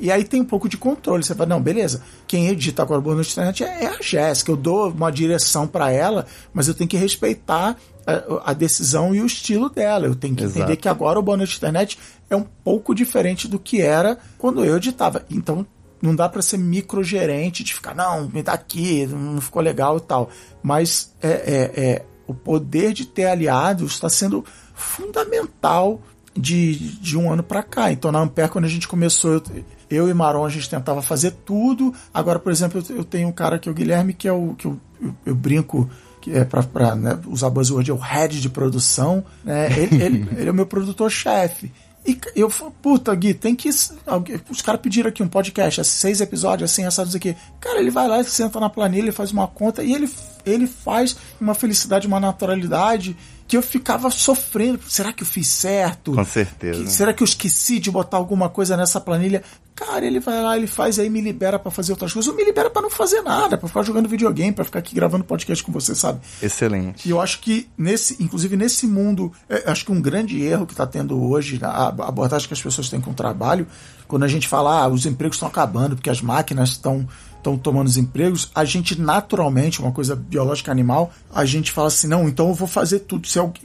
[0.00, 3.02] e aí tem um pouco de controle, você vai, não, beleza, quem edita agora o
[3.02, 6.24] Bônus Internet é, é a Jéssica, eu dou uma direção para ela,
[6.54, 7.76] mas eu tenho que respeitar
[8.06, 10.60] a, a decisão e o estilo dela, eu tenho que Exato.
[10.60, 11.98] entender que agora o Bônus Internet
[12.30, 15.66] é um pouco diferente do que era quando eu editava, então
[16.00, 20.00] não dá para ser microgerente de ficar, não, me dá aqui, não ficou legal e
[20.00, 20.30] tal.
[20.62, 24.44] Mas é, é, é, o poder de ter aliados está sendo
[24.74, 26.00] fundamental
[26.34, 27.90] de, de um ano para cá.
[27.90, 29.42] Então, na Ampere, quando a gente começou, eu,
[29.88, 31.94] eu e Maron, a gente tentava fazer tudo.
[32.12, 34.66] Agora, por exemplo, eu, tenho um cara que é o Guilherme, que é o que
[34.66, 35.88] eu, eu, eu brinco
[36.20, 39.24] que é para né, usar buzzword, é o head de produção.
[39.44, 39.68] Né?
[39.78, 41.72] Ele, ele, ele é o meu produtor-chefe.
[42.06, 43.68] E eu falo, puta, Gui, tem que.
[43.68, 47.36] Os caras pediram aqui um podcast, é seis episódios, assim, assados aqui.
[47.60, 50.08] Cara, ele vai lá, senta na planilha, ele faz uma conta e ele,
[50.44, 53.16] ele faz uma felicidade, uma naturalidade
[53.48, 54.80] que eu ficava sofrendo.
[54.88, 56.12] Será que eu fiz certo?
[56.12, 56.82] Com certeza.
[56.84, 59.42] Que- será que eu esqueci de botar alguma coisa nessa planilha?
[59.74, 62.30] Cara, ele vai lá, ele faz aí, me libera pra fazer outras coisas.
[62.30, 65.22] Ou me libera pra não fazer nada, pra ficar jogando videogame, pra ficar aqui gravando
[65.22, 66.18] podcast com você, sabe?
[66.42, 67.06] Excelente.
[67.06, 70.72] E eu acho que, nesse, inclusive nesse mundo, é, acho que um grande erro que
[70.72, 73.66] está tendo hoje, a a abordagem que as pessoas têm com o trabalho,
[74.08, 77.06] quando a gente fala, ah, os empregos estão acabando porque as máquinas estão
[77.36, 82.06] estão tomando os empregos, a gente naturalmente, uma coisa biológica animal, a gente fala assim,
[82.06, 83.26] não, então eu vou fazer tudo.
[83.26, 83.62] Se alguém,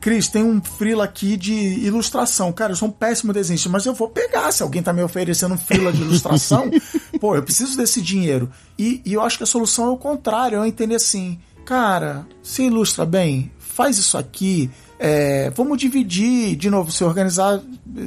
[0.00, 2.52] Cris, tem um frila aqui de ilustração.
[2.52, 4.52] Cara, eu sou um péssimo desenhista, mas eu vou pegar.
[4.52, 6.70] Se alguém tá me oferecendo um frila de ilustração,
[7.20, 8.50] pô, eu preciso desse dinheiro.
[8.78, 12.64] E, e eu acho que a solução é o contrário, eu entender assim, cara, se
[12.64, 17.60] ilustra bem, faz isso aqui, é, vamos dividir, de novo, se organizar,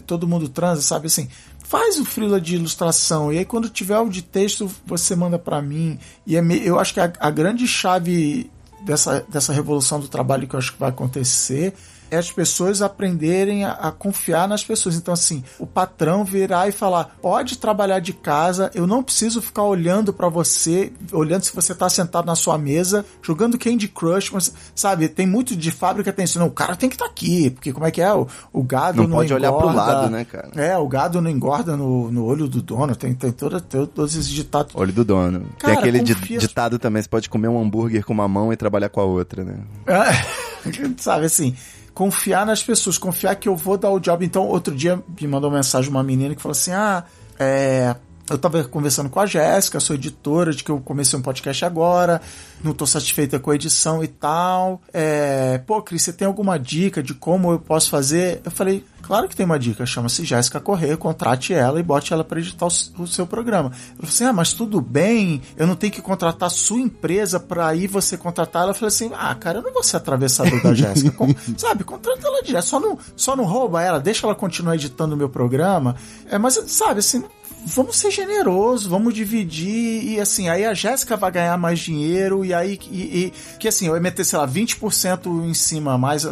[0.05, 1.27] todo mundo transa, sabe assim,
[1.67, 5.61] faz o freela de ilustração, e aí quando tiver o de texto, você manda pra
[5.61, 8.49] mim, e é me- eu acho que a, a grande chave
[8.85, 11.73] dessa, dessa revolução do trabalho que eu acho que vai acontecer
[12.11, 14.95] é as pessoas aprenderem a, a confiar nas pessoas.
[14.95, 19.63] Então, assim, o patrão virar e falar: pode trabalhar de casa, eu não preciso ficar
[19.63, 24.53] olhando pra você, olhando se você tá sentado na sua mesa, jogando Candy Crush, mas,
[24.75, 25.07] sabe?
[25.09, 26.39] Tem muito de fábrica tem isso.
[26.39, 28.13] Não, o cara tem que estar aqui, porque como é que é?
[28.13, 29.81] O, o gado Não não, pode olhar pro engorda.
[29.93, 30.49] lado, né, cara?
[30.55, 34.27] É, o gado não engorda no, no olho do dono, tem, tem toda, todos esses
[34.29, 34.73] ditados.
[34.75, 35.41] Olho do dono.
[35.59, 38.57] Cara, Tem aquele confia- ditado também, você pode comer um hambúrguer com uma mão e
[38.57, 39.55] trabalhar com a outra, né?
[39.85, 40.57] É,
[40.97, 41.55] sabe assim,
[41.97, 44.23] confiar nas pessoas, confiar que eu vou dar o job.
[44.23, 47.03] Então, outro dia me mandou uma mensagem uma menina que falou assim: ah,
[47.39, 47.95] é
[48.29, 52.21] eu tava conversando com a Jéssica, sou editora, de que eu comecei um podcast agora,
[52.63, 54.81] não tô satisfeita com a edição e tal.
[54.93, 58.41] É, pô, Cris, você tem alguma dica de como eu posso fazer?
[58.43, 62.23] Eu falei, claro que tem uma dica, chama-se Jéssica Corrêa, contrate ela e bote ela
[62.23, 63.71] para editar o, o, seu programa.
[63.91, 67.39] Eu falei assim, ah, mas tudo bem, eu não tenho que contratar a sua empresa
[67.39, 68.71] para aí você contratar ela.
[68.71, 71.11] Eu falei assim, ah, cara, eu não vou ser atravessador da Jéssica.
[71.11, 75.15] Com, sabe, contrata ela direto, só não, só não rouba ela, deixa ela continuar editando
[75.15, 75.95] o meu programa.
[76.29, 77.23] É, mas, sabe, assim,
[77.65, 82.53] vamos ser generosos, vamos dividir e assim, aí a Jéssica vai ganhar mais dinheiro e
[82.53, 86.27] aí e, e, que assim, eu ia meter, sei lá, 20% em cima, mais,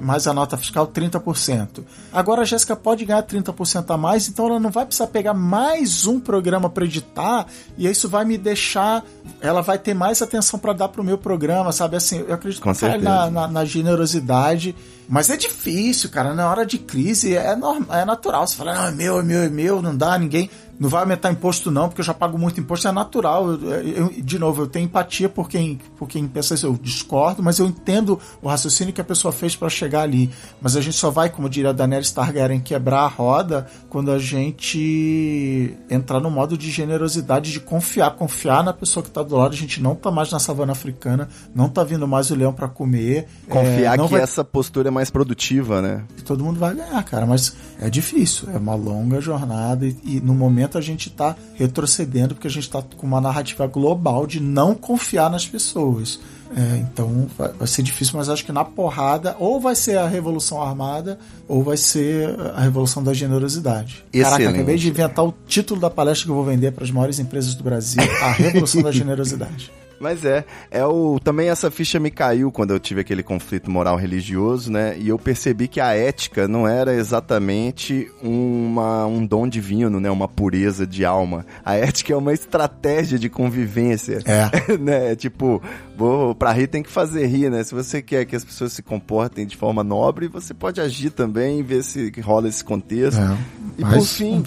[0.00, 1.84] mais a nota fiscal 30%.
[2.12, 6.06] Agora a Jéssica pode ganhar 30% a mais, então ela não vai precisar pegar mais
[6.06, 9.04] um programa para editar e isso vai me deixar,
[9.40, 11.96] ela vai ter mais atenção para dar pro meu programa, sabe?
[11.96, 14.74] Assim, eu acredito que na, na, na generosidade
[15.08, 16.34] mas é difícil, cara.
[16.34, 18.46] Na hora de crise é, normal, é natural.
[18.46, 21.32] Você fala, não, é meu, é meu, é meu, não dá, ninguém não vai aumentar
[21.32, 23.50] imposto não, porque eu já pago muito imposto, é natural.
[23.50, 27.42] Eu, eu, de novo, eu tenho empatia por quem, por quem pensa isso, eu discordo,
[27.42, 30.30] mas eu entendo o raciocínio que a pessoa fez para chegar ali.
[30.60, 34.18] Mas a gente só vai, como diria a Daenerys Targaryen, quebrar a roda quando a
[34.18, 39.54] gente entrar no modo de generosidade, de confiar, confiar na pessoa que tá do lado.
[39.54, 42.68] A gente não tá mais na savana africana, não tá vindo mais o leão para
[42.68, 43.26] comer.
[43.48, 44.20] Confiar é, que vai...
[44.20, 46.02] essa postura é mais produtiva, né?
[46.24, 50.34] Todo mundo vai ganhar, cara, mas é difícil, é uma longa jornada e, e no
[50.34, 54.40] momento momento a gente está retrocedendo porque a gente está com uma narrativa global de
[54.40, 56.18] não confiar nas pessoas.
[56.56, 60.08] É, então vai, vai, ser difícil, mas acho que na porrada ou vai ser a
[60.08, 64.04] Revolução Armada ou vai ser a Revolução da Generosidade.
[64.12, 64.42] Excelente.
[64.42, 67.18] Caraca, acabei de inventar o título da palestra que eu vou vender para as maiores
[67.18, 69.70] empresas do Brasil: A Revolução da Generosidade.
[70.00, 73.96] Mas é, é o também essa ficha me caiu quando eu tive aquele conflito moral
[73.96, 74.96] religioso, né?
[74.98, 80.10] E eu percebi que a ética não era exatamente uma, um dom divino, né?
[80.10, 81.44] Uma pureza de alma.
[81.64, 84.20] A ética é uma estratégia de convivência.
[84.24, 84.76] É.
[84.78, 85.16] né?
[85.16, 85.62] Tipo,
[85.96, 87.64] vou, pra rir tem que fazer rir, né?
[87.64, 91.60] Se você quer que as pessoas se comportem de forma nobre, você pode agir também
[91.60, 93.20] e ver se rola esse contexto.
[93.20, 93.38] É.
[93.78, 94.44] E Mas, por fim,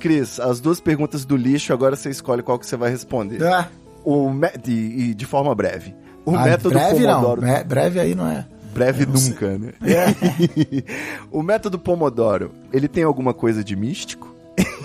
[0.00, 3.42] Cris, as duas perguntas do lixo, agora você escolhe qual que você vai responder.
[3.42, 3.68] Ah
[4.04, 4.30] o
[4.62, 5.94] de, de forma breve.
[6.24, 7.42] O ah, método breve Pomodoro.
[7.42, 7.64] Não.
[7.64, 8.46] Breve aí não é.
[8.72, 9.58] Breve nunca, sei.
[9.58, 9.72] né?
[9.82, 10.84] É.
[11.30, 14.34] o método Pomodoro, ele tem alguma coisa de místico?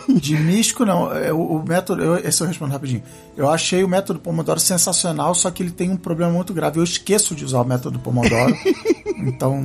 [0.07, 1.15] De místico, não.
[1.15, 2.01] É, o, o método.
[2.01, 3.03] Eu, esse eu respondo rapidinho.
[3.37, 6.79] Eu achei o método Pomodoro sensacional, só que ele tem um problema muito grave.
[6.79, 8.55] Eu esqueço de usar o método Pomodoro.
[9.17, 9.63] então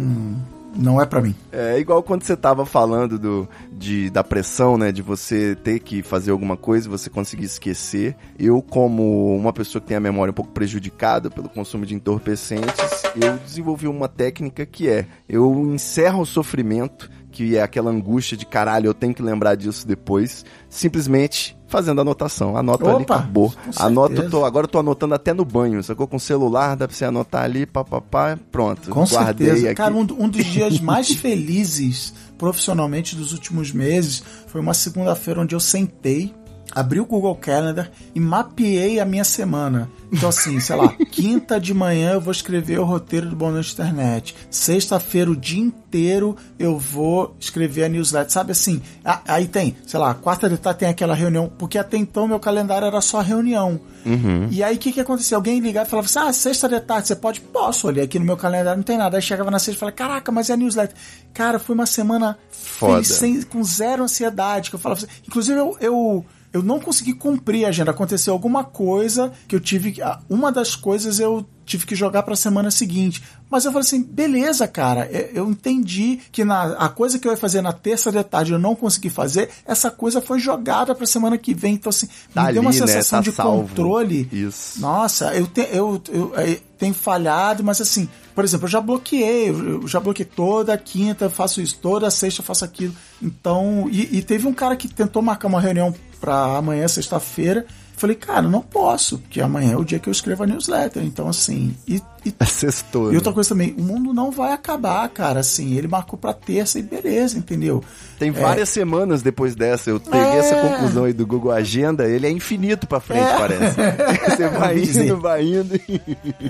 [0.75, 1.35] não é para mim.
[1.53, 4.93] É igual quando você tava falando do, de, da pressão, né?
[4.93, 8.17] De você ter que fazer alguma coisa e você conseguir esquecer.
[8.39, 13.03] Eu, como uma pessoa que tem a memória um pouco prejudicada pelo consumo de entorpecentes,
[13.15, 18.47] eu desenvolvi uma técnica que é: eu encerro o sofrimento que é aquela angústia de
[18.47, 22.57] caralho, eu tenho que lembrar disso depois, simplesmente fazendo anotação.
[22.57, 23.53] Anota Opa, ali, acabou.
[23.77, 26.07] Anoto, tô, agora eu tô anotando até no banho, sacou?
[26.07, 28.89] Com o celular, dá pra você anotar ali, papapá, pronto.
[28.91, 29.67] Com guardei certeza.
[29.67, 29.75] Aqui.
[29.75, 35.55] Cara, um, um dos dias mais felizes profissionalmente dos últimos meses foi uma segunda-feira onde
[35.55, 36.33] eu sentei
[36.75, 39.89] abri o Google Calendar e mapeei a minha semana.
[40.13, 43.73] Então, assim, sei lá, quinta de manhã eu vou escrever o roteiro do Bom Noite
[43.73, 44.35] Internet.
[44.51, 48.33] Sexta-feira, o dia inteiro, eu vou escrever a newsletter.
[48.33, 48.81] Sabe assim?
[49.27, 52.87] Aí tem, sei lá, quarta de tarde tem aquela reunião, porque até então meu calendário
[52.87, 53.81] era só reunião.
[54.05, 54.49] Uhum.
[54.51, 55.37] E aí o que que acontecia?
[55.37, 57.41] Alguém ligava e falava assim: ah, sexta de tarde, você pode?
[57.41, 59.17] Posso, olhei aqui no meu calendário, não tem nada.
[59.17, 60.97] Aí chegava na sexta e falava: caraca, mas é a newsletter.
[61.33, 63.05] Cara, foi uma semana Foda.
[63.05, 64.71] Sem, com zero ansiedade.
[64.71, 67.91] Que eu falava assim, inclusive eu, eu eu não consegui cumprir a agenda.
[67.91, 70.01] Aconteceu alguma coisa que eu tive.
[70.01, 73.23] Ah, uma das coisas eu tive que jogar para a semana seguinte.
[73.51, 77.33] Mas eu falei assim, beleza, cara, é, eu entendi que na, a coisa que eu
[77.33, 81.05] ia fazer na terça de tarde eu não consegui fazer, essa coisa foi jogada para
[81.05, 81.75] a semana que vem.
[81.75, 83.25] Então, assim, tá me deu uma ali, sensação né?
[83.25, 83.69] tá de salvo.
[83.69, 84.29] controle.
[84.33, 84.81] Isso.
[84.81, 89.51] Nossa, eu, te, eu, eu, eu, tenho falhado, mas assim, por exemplo, eu já bloqueei,
[89.51, 92.95] eu já bloqueei toda quinta, faço isso, toda sexta faço aquilo.
[93.23, 97.67] Então, e, e teve um cara que tentou marcar uma reunião para amanhã, sexta-feira.
[97.97, 101.03] Falei, cara, não posso, porque amanhã é o dia que eu escrevo a newsletter.
[101.03, 101.77] Então, assim.
[101.87, 103.17] E, e, Sextou, e né?
[103.17, 105.41] outra coisa também, o mundo não vai acabar, cara.
[105.41, 107.85] Assim, ele marcou pra terça e beleza, entendeu?
[108.19, 108.73] Tem várias é...
[108.73, 109.91] semanas depois dessa.
[109.91, 110.39] Eu peguei é...
[110.39, 113.39] essa conclusão aí do Google Agenda, ele é infinito pra frente, é...
[113.39, 113.77] parece.
[114.29, 115.81] Você vai indo, vai indo.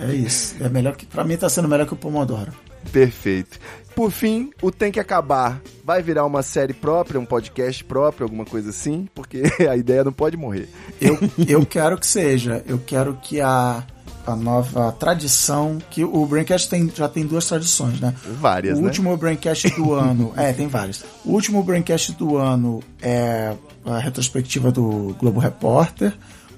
[0.09, 0.57] é isso.
[0.61, 1.05] É melhor que.
[1.05, 2.53] Pra mim tá sendo melhor que o Pomodoro.
[2.91, 3.59] Perfeito.
[3.95, 8.45] Por fim, o Tem que Acabar vai virar uma série própria, um podcast próprio, alguma
[8.45, 10.69] coisa assim, porque a ideia não pode morrer.
[11.01, 12.65] Eu, eu quero que seja.
[12.67, 13.85] Eu quero que a
[14.27, 18.15] a nova tradição que o Braincast tem, já tem duas tradições, né?
[18.41, 18.87] Várias, o né?
[18.87, 21.05] último Braincast do ano, é, tem vários.
[21.25, 26.17] O último Braincast do ano é a retrospectiva do Globo Repórter.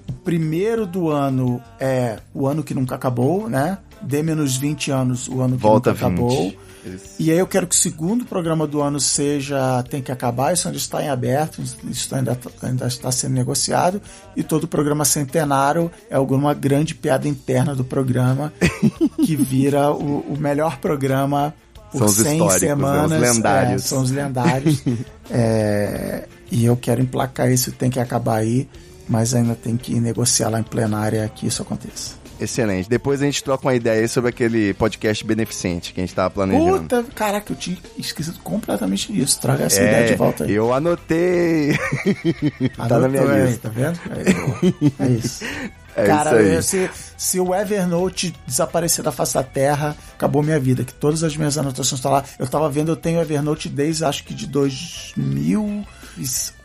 [0.08, 3.78] O primeiro do ano é o ano que nunca acabou, né?
[4.00, 6.14] D menos 20 anos, o ano que Volta nunca 20.
[6.14, 6.54] acabou.
[6.86, 7.04] Isso.
[7.18, 10.66] E aí eu quero que o segundo programa do ano seja Tem que Acabar, isso
[10.66, 14.00] ainda está em aberto, isso ainda, ainda está sendo negociado,
[14.34, 18.52] e todo o programa centenário é alguma grande piada interna do programa
[19.22, 21.52] que vira o, o melhor programa
[21.92, 22.68] por São os 100 históricos, né?
[22.68, 23.12] semanas.
[23.12, 23.84] Os lendários.
[23.84, 24.82] É, são os lendários.
[25.28, 28.68] É, e eu quero emplacar isso, tem que acabar aí,
[29.08, 32.14] mas ainda tem que negociar lá em plenária que isso aconteça.
[32.40, 32.88] Excelente.
[32.88, 36.30] Depois a gente troca uma ideia aí sobre aquele podcast beneficente que a gente tava
[36.30, 36.80] planejando.
[36.82, 39.40] Puta, caraca, eu tinha esquecido completamente disso.
[39.40, 40.52] Traga essa ideia de volta aí.
[40.52, 41.72] É, eu anotei.
[42.76, 43.68] tá na minha Anotou aí, lista.
[43.68, 44.00] Tá vendo?
[44.10, 45.44] Aí, é isso.
[45.96, 46.60] É Cara.
[46.60, 50.84] Se, se o Evernote desaparecer da face da Terra, acabou minha vida.
[50.84, 52.22] Que todas as minhas anotações estão lá.
[52.38, 54.46] Eu tava vendo, eu tenho Evernote desde acho que de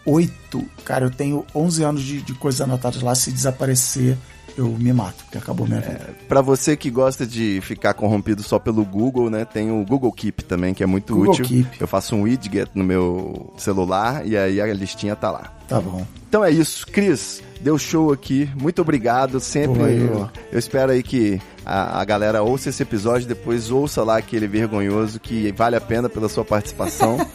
[0.06, 0.64] 2008.
[0.84, 3.14] Cara, eu tenho 11 anos de, de coisas anotadas lá.
[3.16, 4.18] Se desaparecer,
[4.58, 6.16] eu me mato, porque acabou minha vida.
[6.28, 9.46] Pra você que gosta de ficar corrompido só pelo Google, né?
[9.46, 11.46] Tem o Google Keep também, que é muito Google útil.
[11.46, 11.78] Keep.
[11.80, 15.54] Eu faço um widget no meu celular e aí a listinha tá lá.
[15.68, 16.06] Tá bom.
[16.28, 17.42] Então é isso, Cris.
[17.62, 18.50] Deu show aqui.
[18.60, 19.40] Muito obrigado.
[19.40, 19.98] Sempre.
[19.98, 24.48] Eu, eu espero aí que a, a galera ouça esse episódio, depois ouça lá aquele
[24.48, 27.18] vergonhoso que vale a pena pela sua participação.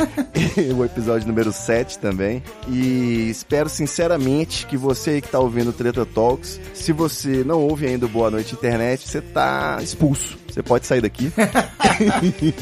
[0.76, 2.42] O episódio número 7 também.
[2.68, 7.62] E espero sinceramente que você aí que tá ouvindo o Treta Talks, se você não
[7.62, 10.38] ouve ainda o Boa Noite Internet, você tá expulso.
[10.48, 11.32] Você pode sair daqui.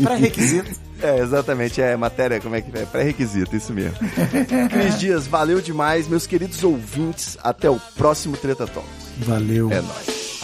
[0.03, 0.84] Pré-requisito.
[1.05, 2.87] É, exatamente, é matéria, como é que é?
[2.87, 3.99] Pré-requisito, isso mesmo.
[4.73, 7.37] Cris Dias, valeu demais, meus queridos ouvintes.
[7.43, 8.91] Até o próximo Treta Talks.
[9.19, 9.71] Valeu.
[9.71, 10.41] É nóis.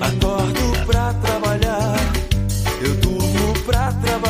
[0.00, 1.96] Acordo pra trabalhar,
[2.80, 4.29] eu durmo pra trabalhar,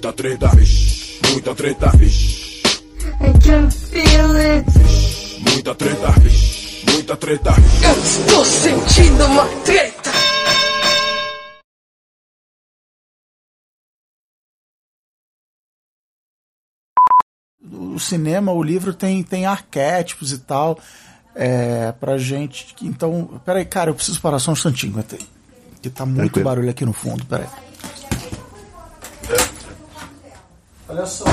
[0.00, 1.20] Muita treta, vixe.
[1.30, 2.62] Muita treta, vixe.
[3.20, 4.64] I can feel it.
[5.42, 6.86] Muita treta, vixe.
[6.90, 7.84] Muita treta, vixe.
[7.84, 10.10] Eu estou sentindo uma treta.
[17.70, 20.80] o cinema, o livro tem, tem arquétipos e tal.
[21.34, 22.74] É, pra gente.
[22.80, 25.04] Então, peraí, cara, eu preciso parar só um instantinho.
[25.82, 26.44] Que tá muito Tranquilo.
[26.44, 27.46] barulho aqui no fundo, peraí.
[30.90, 31.24] Olha só.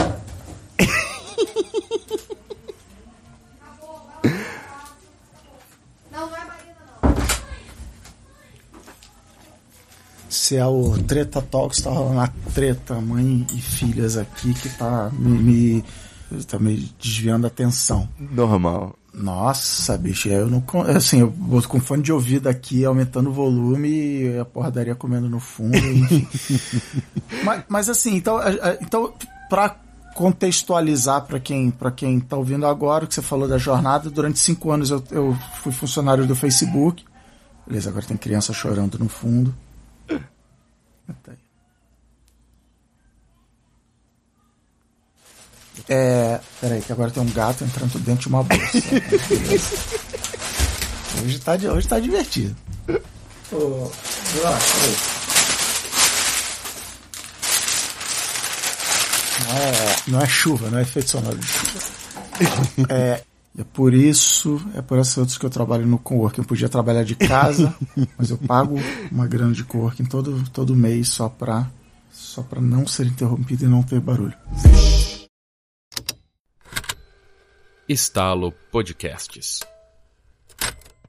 [10.29, 15.09] Se é o Treta Talks, tá rolando a treta, mãe e filhas aqui, que tá
[15.13, 15.83] me, me-
[16.45, 18.07] tá me desviando a atenção.
[18.19, 18.93] Normal.
[19.13, 20.63] Nossa, bicho, eu não.
[20.95, 25.27] Assim, eu boto com fone de ouvido aqui, aumentando o volume e a porradaria comendo
[25.29, 25.75] no fundo,
[27.43, 28.37] mas, mas assim, então,
[28.79, 29.11] então
[29.49, 29.75] pra
[30.15, 34.39] contextualizar para quem, pra quem tá ouvindo agora, o que você falou da jornada, durante
[34.39, 37.05] cinco anos eu, eu fui funcionário do Facebook.
[37.67, 39.55] Beleza, agora tem criança chorando no fundo.
[40.09, 41.37] Aí.
[45.89, 46.39] É.
[46.59, 48.65] Peraí, que agora tem um gato entrando dentro de uma bolsa.
[51.23, 52.55] hoje, tá, hoje tá divertido.
[53.51, 53.91] Ô,
[54.33, 55.16] Vila, peraí.
[59.45, 61.79] Não é, não é chuva, não é efeito sonoro de chuva.
[62.89, 63.23] É,
[63.57, 66.41] é por isso, é por essas outras que eu trabalho no coworking.
[66.41, 67.75] Eu podia trabalhar de casa,
[68.17, 68.77] mas eu pago
[69.11, 71.67] uma grana de coworking todo, todo mês só pra,
[72.11, 74.35] só pra não ser interrompido e não ter barulho.
[77.89, 79.61] Estalo Podcasts.